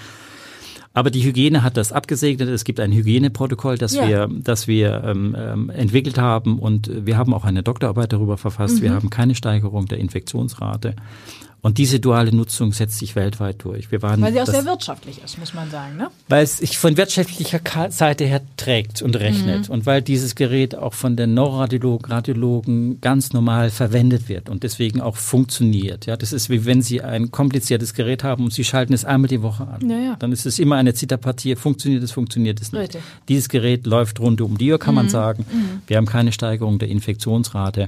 Aber 0.95 1.09
die 1.09 1.23
Hygiene 1.23 1.63
hat 1.63 1.75
das 1.75 1.91
abgesegnet. 1.91 2.49
Es 2.49 2.65
gibt 2.65 2.79
ein 2.79 2.91
Hygieneprotokoll, 2.91 3.77
das 3.77 3.95
ja. 3.95 4.07
wir, 4.07 4.29
das 4.31 4.67
wir 4.67 5.03
ähm, 5.03 5.35
ähm, 5.37 5.69
entwickelt 5.71 6.19
haben 6.19 6.59
und 6.59 7.05
wir 7.05 7.17
haben 7.17 7.33
auch 7.33 7.45
eine 7.45 7.63
Doktorarbeit 7.63 8.13
darüber 8.13 8.37
verfasst. 8.37 8.77
Mhm. 8.77 8.81
Wir 8.83 8.93
haben 8.93 9.09
keine 9.09 9.33
Steigerung 9.33 9.87
der 9.87 9.97
Infektionsrate. 9.97 10.95
Und 11.63 11.77
diese 11.77 12.01
duale 12.01 12.35
Nutzung 12.35 12.73
setzt 12.73 12.99
sich 12.99 13.15
weltweit 13.15 13.63
durch. 13.63 13.89
Wir 13.89 14.01
waren 14.01 14.21
weil 14.21 14.33
sie 14.33 14.41
auch 14.41 14.45
sehr 14.45 14.65
wirtschaftlich 14.65 15.23
ist, 15.23 15.39
muss 15.39 15.53
man 15.53 15.71
sagen, 15.71 15.95
ne? 15.95 16.09
Weil 16.27 16.43
es 16.43 16.57
sich 16.57 16.77
von 16.77 16.97
wirtschaftlicher 16.97 17.61
Seite 17.89 18.25
her 18.25 18.41
trägt 18.57 19.01
und 19.01 19.15
rechnet 19.15 19.69
mhm. 19.69 19.73
und 19.73 19.85
weil 19.85 20.01
dieses 20.01 20.35
Gerät 20.35 20.75
auch 20.75 20.93
von 20.93 21.15
den 21.15 21.33
Neuroradiologen, 21.33 22.11
Radiologen 22.11 22.99
ganz 22.99 23.31
normal 23.31 23.69
verwendet 23.69 24.27
wird 24.27 24.49
und 24.49 24.63
deswegen 24.63 24.99
auch 24.99 25.15
funktioniert. 25.15 26.05
Ja, 26.05 26.17
das 26.17 26.33
ist 26.33 26.49
wie 26.49 26.65
wenn 26.65 26.81
Sie 26.81 27.01
ein 27.01 27.31
kompliziertes 27.31 27.93
Gerät 27.93 28.25
haben 28.25 28.43
und 28.43 28.51
Sie 28.51 28.65
schalten 28.65 28.91
es 28.91 29.05
einmal 29.05 29.29
die 29.29 29.41
Woche 29.41 29.65
an. 29.65 29.89
Ja, 29.89 29.99
ja. 29.99 30.15
Dann 30.19 30.33
ist 30.33 30.45
es 30.45 30.59
immer 30.59 30.75
eine 30.75 30.93
Zitterpartie. 30.93 31.55
Funktioniert 31.55 32.03
es, 32.03 32.11
funktioniert 32.11 32.61
es 32.61 32.73
nicht. 32.73 32.81
Richtig. 32.81 33.01
Dieses 33.29 33.47
Gerät 33.47 33.85
läuft 33.85 34.19
rund 34.19 34.41
um 34.41 34.57
die 34.57 34.69
Uhr, 34.69 34.79
kann 34.79 34.95
mhm. 34.95 34.97
man 34.97 35.09
sagen. 35.09 35.45
Mhm. 35.49 35.81
Wir 35.87 35.95
haben 35.95 36.07
keine 36.07 36.33
Steigerung 36.33 36.77
der 36.77 36.89
Infektionsrate. 36.89 37.87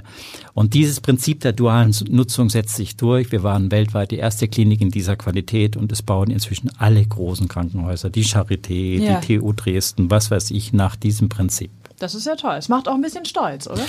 Und 0.54 0.72
dieses 0.72 1.02
Prinzip 1.02 1.40
der 1.40 1.52
dualen 1.52 1.94
Nutzung 2.08 2.48
setzt 2.48 2.76
sich 2.76 2.96
durch. 2.96 3.30
Wir 3.32 3.42
waren 3.42 3.65
weltweit 3.70 4.10
die 4.10 4.18
erste 4.18 4.48
Klinik 4.48 4.80
in 4.80 4.90
dieser 4.90 5.16
Qualität 5.16 5.76
und 5.76 5.92
es 5.92 6.02
bauen 6.02 6.30
inzwischen 6.30 6.70
alle 6.78 7.04
großen 7.04 7.48
Krankenhäuser, 7.48 8.10
die 8.10 8.24
Charité, 8.24 8.98
ja. 8.98 9.20
die 9.20 9.38
TU 9.38 9.52
Dresden, 9.52 10.10
was 10.10 10.30
weiß 10.30 10.50
ich, 10.50 10.72
nach 10.72 10.96
diesem 10.96 11.28
Prinzip. 11.28 11.70
Das 11.98 12.14
ist 12.14 12.26
ja 12.26 12.36
toll. 12.36 12.56
Es 12.56 12.68
macht 12.68 12.88
auch 12.88 12.94
ein 12.94 13.02
bisschen 13.02 13.24
stolz, 13.24 13.66
oder? 13.66 13.82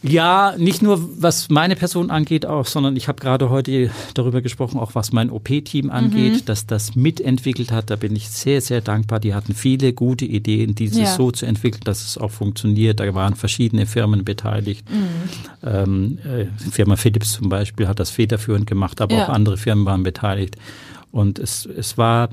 Ja, 0.00 0.54
nicht 0.56 0.80
nur 0.80 1.20
was 1.20 1.48
meine 1.48 1.74
Person 1.74 2.10
angeht, 2.10 2.46
auch, 2.46 2.66
sondern 2.66 2.94
ich 2.94 3.08
habe 3.08 3.20
gerade 3.20 3.50
heute 3.50 3.90
darüber 4.14 4.42
gesprochen, 4.42 4.78
auch 4.78 4.94
was 4.94 5.10
mein 5.10 5.28
OP-Team 5.28 5.90
angeht, 5.90 6.34
mhm. 6.34 6.44
dass 6.44 6.66
das 6.66 6.94
mitentwickelt 6.94 7.72
hat. 7.72 7.90
Da 7.90 7.96
bin 7.96 8.14
ich 8.14 8.30
sehr, 8.30 8.60
sehr 8.60 8.80
dankbar. 8.80 9.18
Die 9.18 9.34
hatten 9.34 9.54
viele 9.54 9.92
gute 9.92 10.24
Ideen, 10.24 10.76
dieses 10.76 10.98
ja. 10.98 11.06
so 11.16 11.32
zu 11.32 11.46
entwickeln, 11.46 11.82
dass 11.84 12.04
es 12.04 12.16
auch 12.16 12.30
funktioniert. 12.30 13.00
Da 13.00 13.12
waren 13.14 13.34
verschiedene 13.34 13.86
Firmen 13.86 14.24
beteiligt. 14.24 14.88
Mhm. 14.88 15.68
Ähm, 15.68 16.18
äh, 16.24 16.46
Firma 16.70 16.94
Philips 16.94 17.32
zum 17.32 17.48
Beispiel 17.48 17.88
hat 17.88 17.98
das 17.98 18.10
federführend 18.10 18.68
gemacht, 18.68 19.00
aber 19.00 19.16
ja. 19.16 19.24
auch 19.24 19.30
andere 19.30 19.56
Firmen 19.56 19.84
waren 19.84 20.04
beteiligt. 20.04 20.56
Und 21.10 21.40
es, 21.40 21.66
es 21.66 21.98
war 21.98 22.28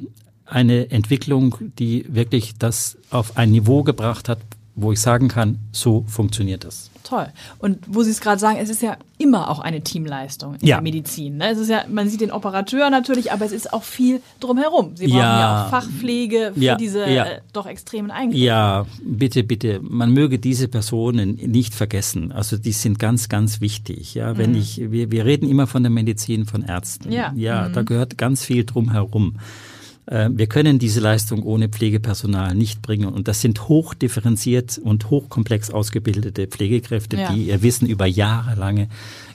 eine 0.46 0.92
Entwicklung, 0.92 1.56
die 1.80 2.06
wirklich 2.08 2.60
das 2.60 2.98
auf 3.10 3.38
ein 3.38 3.50
Niveau 3.50 3.82
gebracht 3.82 4.30
hat, 4.30 4.38
wo 4.76 4.92
ich 4.92 5.00
sagen 5.00 5.30
kann, 5.30 5.60
so 5.72 6.04
funktioniert 6.08 6.64
das. 6.64 6.90
Toll. 7.04 7.28
Und 7.60 7.80
wo 7.88 8.02
Sie 8.02 8.10
es 8.10 8.20
gerade 8.20 8.40
sagen, 8.40 8.58
es 8.60 8.70
ist 8.70 8.82
ja 8.82 8.98
immer 9.20 9.50
auch 9.52 9.60
eine 9.60 9.82
Teamleistung 9.82 10.56
in 10.56 10.68
ja. 10.68 10.78
der 10.78 10.82
Medizin. 10.82 11.38
Ne? 11.38 11.52
Es 11.52 11.60
ist 11.60 11.70
ja, 11.70 11.86
man 11.88 12.10
sieht 12.10 12.20
den 12.20 12.32
Operateur 12.32 12.90
natürlich, 12.90 13.32
aber 13.32 13.46
es 13.46 13.52
ist 13.52 13.72
auch 13.74 13.84
viel 13.84 14.22
drumherum. 14.40 14.96
Sie 14.96 15.06
brauchen 15.06 15.20
ja, 15.20 15.40
ja 15.40 15.66
auch 15.66 15.70
Fachpflege 15.70 16.52
für 16.56 16.60
ja, 16.60 16.76
diese 16.76 17.06
äh, 17.06 17.42
doch 17.54 17.68
extremen 17.68 18.10
Eingriffe. 18.10 18.44
Ja, 18.44 18.88
bitte, 19.04 19.44
bitte. 19.44 19.80
Man 19.82 20.14
möge 20.14 20.40
diese 20.40 20.68
Personen 20.68 21.36
nicht 21.36 21.76
vergessen. 21.76 22.32
Also 22.32 22.58
die 22.58 22.72
sind 22.72 22.98
ganz, 22.98 23.30
ganz 23.30 23.62
wichtig. 23.62 24.16
Ja, 24.16 24.38
wenn 24.38 24.52
mhm. 24.52 24.58
ich, 24.58 24.92
wir, 24.92 25.12
wir 25.12 25.26
reden 25.26 25.48
immer 25.48 25.68
von 25.68 25.84
der 25.84 25.92
Medizin 25.92 26.46
von 26.46 26.64
Ärzten. 26.64 27.12
Ja, 27.12 27.32
ja 27.36 27.70
mhm. 27.70 27.74
da 27.74 27.84
gehört 27.84 28.18
ganz 28.18 28.44
viel 28.44 28.66
drumherum. 28.66 29.36
Äh, 29.36 29.75
wir 30.08 30.48
können 30.48 30.78
diese 30.78 31.00
Leistung 31.00 31.42
ohne 31.44 31.68
Pflegepersonal 31.68 32.54
nicht 32.54 32.82
bringen. 32.82 33.08
Und 33.08 33.28
das 33.28 33.42
sind 33.42 33.68
hochdifferenziert 33.68 34.78
und 34.78 35.10
hochkomplex 35.10 35.72
ausgebildete 35.72 36.48
Pflegekräfte, 36.48 37.18
ja. 37.18 37.34
die 37.34 37.48
ihr 37.48 37.64
Wissen 37.64 37.88
über 37.88 38.06
Jahre 38.06 38.56
lange 38.60 38.88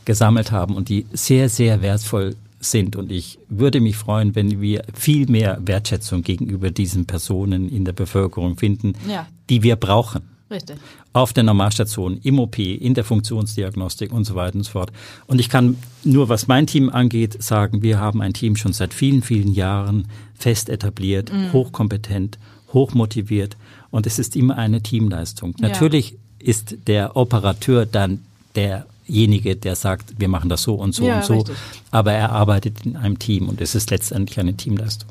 gesammelt 0.05 0.53
haben 0.53 0.77
und 0.77 0.89
die 0.89 1.07
sehr, 1.13 1.49
sehr 1.49 1.83
wertvoll 1.83 2.37
sind. 2.61 2.95
Und 2.95 3.11
ich 3.11 3.39
würde 3.49 3.81
mich 3.81 3.97
freuen, 3.97 4.35
wenn 4.35 4.61
wir 4.61 4.85
viel 4.95 5.27
mehr 5.29 5.59
Wertschätzung 5.65 6.23
gegenüber 6.23 6.71
diesen 6.71 7.07
Personen 7.07 7.69
in 7.69 7.85
der 7.85 7.93
Bevölkerung 7.93 8.57
finden, 8.57 8.95
ja. 9.09 9.27
die 9.49 9.63
wir 9.63 9.77
brauchen. 9.77 10.23
Richtig. 10.51 10.77
Auf 11.13 11.33
der 11.33 11.45
Normalstation, 11.45 12.19
im 12.23 12.41
OP, 12.41 12.59
in 12.59 12.95
der 12.95 13.05
Funktionsdiagnostik 13.05 14.13
und 14.13 14.25
so 14.25 14.35
weiter 14.35 14.57
und 14.57 14.65
so 14.65 14.73
fort. 14.73 14.91
Und 15.27 15.39
ich 15.41 15.49
kann 15.49 15.77
nur, 16.03 16.29
was 16.29 16.49
mein 16.49 16.67
Team 16.67 16.91
angeht, 16.91 17.41
sagen, 17.43 17.83
wir 17.83 18.01
haben 18.01 18.21
ein 18.21 18.33
Team 18.33 18.57
schon 18.57 18.73
seit 18.73 18.93
vielen, 18.93 19.23
vielen 19.23 19.53
Jahren 19.53 20.09
fest 20.35 20.69
etabliert, 20.69 21.33
mhm. 21.33 21.53
hochkompetent, 21.53 22.39
hochmotiviert 22.73 23.57
und 23.91 24.07
es 24.07 24.19
ist 24.19 24.35
immer 24.35 24.57
eine 24.57 24.83
Teamleistung. 24.83 25.55
Ja. 25.61 25.69
Natürlich 25.69 26.17
ist 26.39 26.77
der 26.87 27.17
Operateur 27.17 27.87
dann 27.87 28.25
derjenige, 28.57 29.57
der 29.57 29.77
sagt, 29.77 30.15
wir 30.19 30.29
machen 30.29 30.49
das 30.49 30.63
so 30.63 30.75
und 30.75 30.95
so 30.95 31.07
ja, 31.07 31.19
und 31.19 31.25
so, 31.25 31.35
richtig. 31.39 31.57
aber 31.91 32.13
er 32.13 32.33
arbeitet 32.33 32.85
in 32.85 32.97
einem 32.97 33.19
Team 33.19 33.49
und 33.49 33.61
es 33.61 33.75
ist 33.75 33.91
letztendlich 33.91 34.41
eine 34.41 34.55
Teamleistung. 34.55 35.11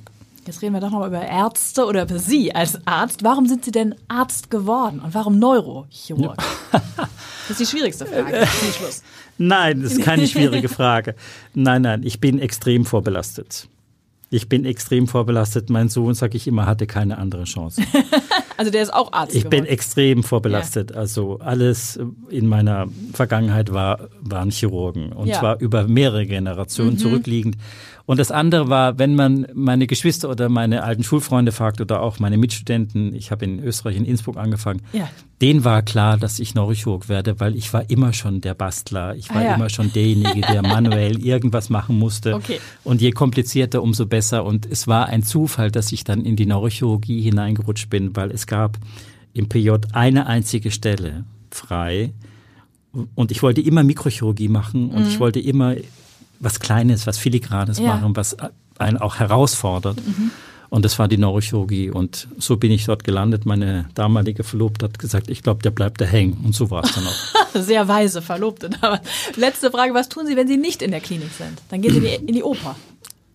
Jetzt 0.49 0.63
reden 0.63 0.73
wir 0.73 0.81
doch 0.81 0.89
noch 0.89 1.05
über 1.05 1.21
Ärzte 1.21 1.85
oder 1.85 2.01
über 2.01 2.17
Sie 2.17 2.55
als 2.55 2.79
Arzt. 2.88 3.23
Warum 3.23 3.45
sind 3.45 3.63
Sie 3.65 3.69
denn 3.69 3.93
Arzt 4.07 4.49
geworden 4.49 4.99
und 4.99 5.13
warum 5.13 5.38
Neurochirurg? 5.38 6.38
Das 7.47 7.59
ist 7.59 7.71
die 7.71 7.77
schwierigste 7.77 8.05
Frage 8.05 8.47
Schluss. 8.47 9.03
Nein, 9.39 9.81
das 9.81 9.93
ist 9.93 10.01
keine 10.03 10.27
schwierige 10.27 10.69
Frage. 10.69 11.15
Nein, 11.55 11.81
nein, 11.81 12.03
ich 12.03 12.19
bin 12.19 12.38
extrem 12.38 12.85
vorbelastet. 12.85 13.67
Ich 14.31 14.47
bin 14.47 14.65
extrem 14.65 15.07
vorbelastet. 15.07 15.71
Mein 15.71 15.89
Sohn, 15.89 16.13
sage 16.13 16.38
ich 16.38 16.47
immer, 16.47 16.67
hatte 16.67 16.85
keine 16.85 17.17
andere 17.17 17.45
Chance. 17.45 17.81
also 18.57 18.71
der 18.71 18.83
ist 18.83 18.93
auch 18.93 19.12
Arzt. 19.13 19.33
Ich 19.33 19.45
geworden. 19.45 19.63
bin 19.63 19.65
extrem 19.65 20.23
vorbelastet. 20.23 20.91
Ja. 20.91 20.97
Also 20.97 21.39
alles 21.39 21.99
in 22.29 22.45
meiner 22.47 22.88
Vergangenheit 23.13 23.73
war, 23.73 24.09
waren 24.21 24.51
Chirurgen 24.51 25.12
und 25.12 25.27
ja. 25.27 25.39
zwar 25.39 25.59
über 25.59 25.88
mehrere 25.88 26.27
Generationen 26.27 26.93
mhm. 26.93 26.99
zurückliegend. 26.99 27.57
Und 28.10 28.17
das 28.17 28.32
andere 28.32 28.69
war, 28.69 28.98
wenn 28.98 29.13
man 29.13 29.45
meine 29.54 29.86
Geschwister 29.86 30.32
oder 30.32 30.50
meine 30.50 30.82
alten 30.82 31.04
Schulfreunde 31.04 31.52
fragt 31.52 31.80
oder 31.80 32.02
auch 32.02 32.17
meine 32.17 32.39
Mitstudenten, 32.39 33.13
ich 33.13 33.30
habe 33.30 33.45
in 33.45 33.63
Österreich 33.63 33.98
in 33.98 34.04
Innsbruck 34.04 34.36
angefangen, 34.36 34.82
ja. 34.93 35.08
denen 35.43 35.63
war 35.63 35.84
klar, 35.84 36.17
dass 36.17 36.39
ich 36.39 36.56
Neurochirurg 36.56 37.08
werde, 37.08 37.39
weil 37.39 37.56
ich 37.56 37.72
war 37.72 37.88
immer 37.91 38.12
schon 38.13 38.41
der 38.41 38.56
Bastler. 38.56 39.15
Ich 39.15 39.30
war 39.30 39.38
ah, 39.38 39.43
ja. 39.43 39.54
immer 39.54 39.69
schon 39.69 39.93
derjenige, 39.93 40.41
der 40.41 40.62
manuell 40.63 41.24
irgendwas 41.24 41.69
machen 41.69 42.00
musste. 42.00 42.34
Okay. 42.34 42.60
Und 42.84 43.00
je 43.00 43.12
komplizierter, 43.12 43.84
umso 43.84 44.08
besser. 44.08 44.43
Und 44.43 44.65
es 44.65 44.88
war 44.88 45.06
ein 45.06 45.22
Zufall, 45.22 45.69
dass 45.69 45.91
ich 45.91 46.04
dann 46.04 46.26
in 46.26 46.36
die 46.36 46.48
Neurochirurgie 46.48 47.22
hineingerutscht 47.22 47.91
bin, 47.91 48.15
weil 48.15 48.32
es 48.32 48.48
gab 48.48 48.80
im 49.34 49.50
PJ 49.50 49.69
eine 49.93 50.26
einzige 50.26 50.72
Stelle 50.72 51.26
frei. 51.52 52.12
Und 53.13 53.30
ich 53.30 53.43
wollte 53.43 53.62
immer 53.62 53.84
Mikrochirurgie 53.84 54.48
machen 54.48 54.89
und 54.89 55.04
mhm. 55.04 55.10
ich 55.10 55.19
wollte 55.19 55.39
immer 55.39 55.76
was 56.39 56.60
Kleines, 56.60 57.08
was 57.08 57.17
Filigranes 57.17 57.80
ja. 57.80 57.88
machen, 57.88 58.15
was 58.15 58.36
einen 58.78 58.97
auch 58.97 59.19
herausfordert. 59.19 59.97
Mhm. 60.06 60.32
Und 60.69 60.86
das 60.86 60.99
war 60.99 61.08
die 61.08 61.17
Neurochirurgie. 61.17 61.89
Und 61.89 62.28
so 62.38 62.58
bin 62.58 62.71
ich 62.71 62.86
dort 62.86 63.04
gelandet. 63.04 63.45
Meine 63.45 63.89
damalige 63.95 64.43
Verlobte 64.43 64.86
hat 64.86 64.99
gesagt, 64.99 65.30
ich 65.30 65.41
glaube, 65.41 65.63
der 65.63 65.71
bleibt 65.71 65.99
da 65.99 66.06
hängen. 66.06 66.41
Und 66.45 66.54
so 66.54 66.69
war 66.69 66.84
es 66.84 66.93
dann 66.93 67.06
auch. 67.08 67.54
Sehr 67.62 67.88
weise 67.88 68.21
Verlobte. 68.21 68.69
Letzte 69.36 69.71
Frage, 69.71 69.93
was 69.95 70.10
tun 70.10 70.28
Sie, 70.28 70.36
wenn 70.36 70.47
Sie 70.47 70.58
nicht 70.58 70.82
in 70.82 70.91
der 70.91 70.99
Klinik 70.99 71.32
sind? 71.32 71.60
Dann 71.69 71.82
gehen 71.82 71.93
Sie 71.93 72.08
in 72.08 72.36
die 72.36 72.43
Oper. 72.43 72.75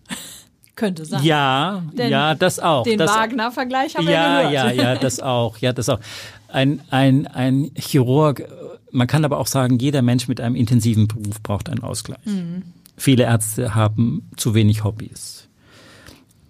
Könnte 0.75 1.05
sein. 1.05 1.23
Ja, 1.23 1.83
Denn 1.93 2.09
ja, 2.09 2.35
das 2.35 2.59
auch. 2.59 2.83
Den 2.83 2.99
Wagner-Vergleich 2.99 3.95
haben 3.95 4.07
ja, 4.07 4.43
wir 4.43 4.49
gehört. 4.49 4.75
Ja, 4.75 4.83
ja, 4.83 4.95
das 4.95 5.19
auch. 5.19 5.57
Ja, 5.57 5.73
das 5.73 5.89
auch. 5.89 5.99
Ein, 6.47 6.81
ein, 6.89 7.27
ein 7.27 7.71
Chirurg, 7.75 8.43
man 8.91 9.07
kann 9.07 9.25
aber 9.25 9.39
auch 9.39 9.47
sagen, 9.47 9.77
jeder 9.77 10.01
Mensch 10.01 10.29
mit 10.29 10.39
einem 10.39 10.55
intensiven 10.55 11.07
Beruf 11.07 11.41
braucht 11.43 11.69
einen 11.69 11.83
Ausgleich. 11.83 12.25
Mhm. 12.25 12.63
Viele 12.97 13.23
Ärzte 13.23 13.75
haben 13.75 14.29
zu 14.37 14.53
wenig 14.53 14.83
Hobbys. 14.83 15.47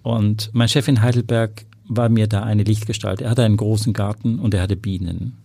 Und 0.03 0.51
mein 0.53 0.69
Chef 0.69 0.87
in 0.87 1.01
Heidelberg 1.01 1.65
war 1.87 2.09
mir 2.09 2.27
da 2.27 2.43
eine 2.43 2.63
Lichtgestalt. 2.63 3.21
Er 3.21 3.31
hatte 3.31 3.43
einen 3.43 3.57
großen 3.57 3.93
Garten 3.93 4.39
und 4.39 4.53
er 4.53 4.61
hatte 4.61 4.75
Bienen. 4.75 5.37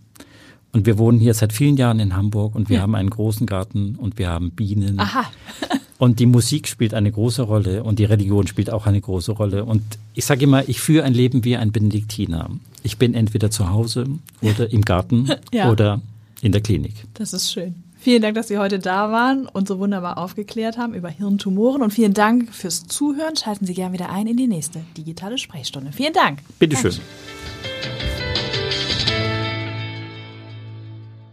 Und 0.72 0.86
wir 0.86 0.98
wohnen 0.98 1.18
hier 1.18 1.34
seit 1.34 1.52
vielen 1.52 1.76
Jahren 1.76 1.98
in 1.98 2.16
Hamburg 2.16 2.54
und 2.54 2.68
wir 2.68 2.76
ja. 2.76 2.82
haben 2.82 2.94
einen 2.94 3.10
großen 3.10 3.46
Garten 3.46 3.96
und 3.96 4.18
wir 4.18 4.28
haben 4.28 4.52
Bienen. 4.52 5.00
Aha. 5.00 5.24
und 5.98 6.20
die 6.20 6.26
Musik 6.26 6.68
spielt 6.68 6.94
eine 6.94 7.10
große 7.10 7.42
Rolle 7.42 7.82
und 7.82 7.98
die 7.98 8.04
Religion 8.04 8.46
spielt 8.46 8.70
auch 8.70 8.86
eine 8.86 9.00
große 9.00 9.32
Rolle. 9.32 9.64
Und 9.64 9.82
ich 10.14 10.24
sage 10.24 10.44
immer, 10.44 10.68
ich 10.68 10.80
führe 10.80 11.04
ein 11.04 11.14
Leben 11.14 11.44
wie 11.44 11.56
ein 11.56 11.72
Benediktiner. 11.72 12.50
Ich 12.82 12.98
bin 12.98 13.14
entweder 13.14 13.50
zu 13.50 13.70
Hause 13.70 14.06
oder 14.42 14.70
im 14.72 14.82
Garten 14.82 15.28
ja. 15.52 15.70
oder 15.70 16.00
in 16.40 16.52
der 16.52 16.60
Klinik. 16.60 16.94
Das 17.14 17.32
ist 17.32 17.50
schön. 17.50 17.74
Vielen 18.00 18.22
Dank, 18.22 18.34
dass 18.34 18.48
Sie 18.48 18.56
heute 18.56 18.78
da 18.78 19.12
waren 19.12 19.46
und 19.46 19.68
so 19.68 19.78
wunderbar 19.78 20.16
aufgeklärt 20.16 20.78
haben 20.78 20.94
über 20.94 21.10
Hirntumoren. 21.10 21.82
Und 21.82 21.92
vielen 21.92 22.14
Dank 22.14 22.52
fürs 22.54 22.86
Zuhören. 22.86 23.36
Schalten 23.36 23.66
Sie 23.66 23.74
gerne 23.74 23.92
wieder 23.92 24.08
ein 24.08 24.26
in 24.26 24.38
die 24.38 24.46
nächste 24.46 24.80
digitale 24.96 25.36
Sprechstunde. 25.36 25.92
Vielen 25.92 26.14
Dank. 26.14 26.38
Bitteschön. 26.58 26.94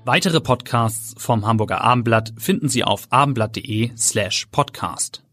Weitere 0.03 0.41
Podcasts 0.41 1.15
vom 1.17 1.45
Hamburger 1.45 1.81
Abendblatt 1.81 2.33
finden 2.37 2.67
Sie 2.67 2.83
auf 2.83 3.07
abendblatt.de 3.11 3.91
slash 3.97 4.47
podcast. 4.51 5.26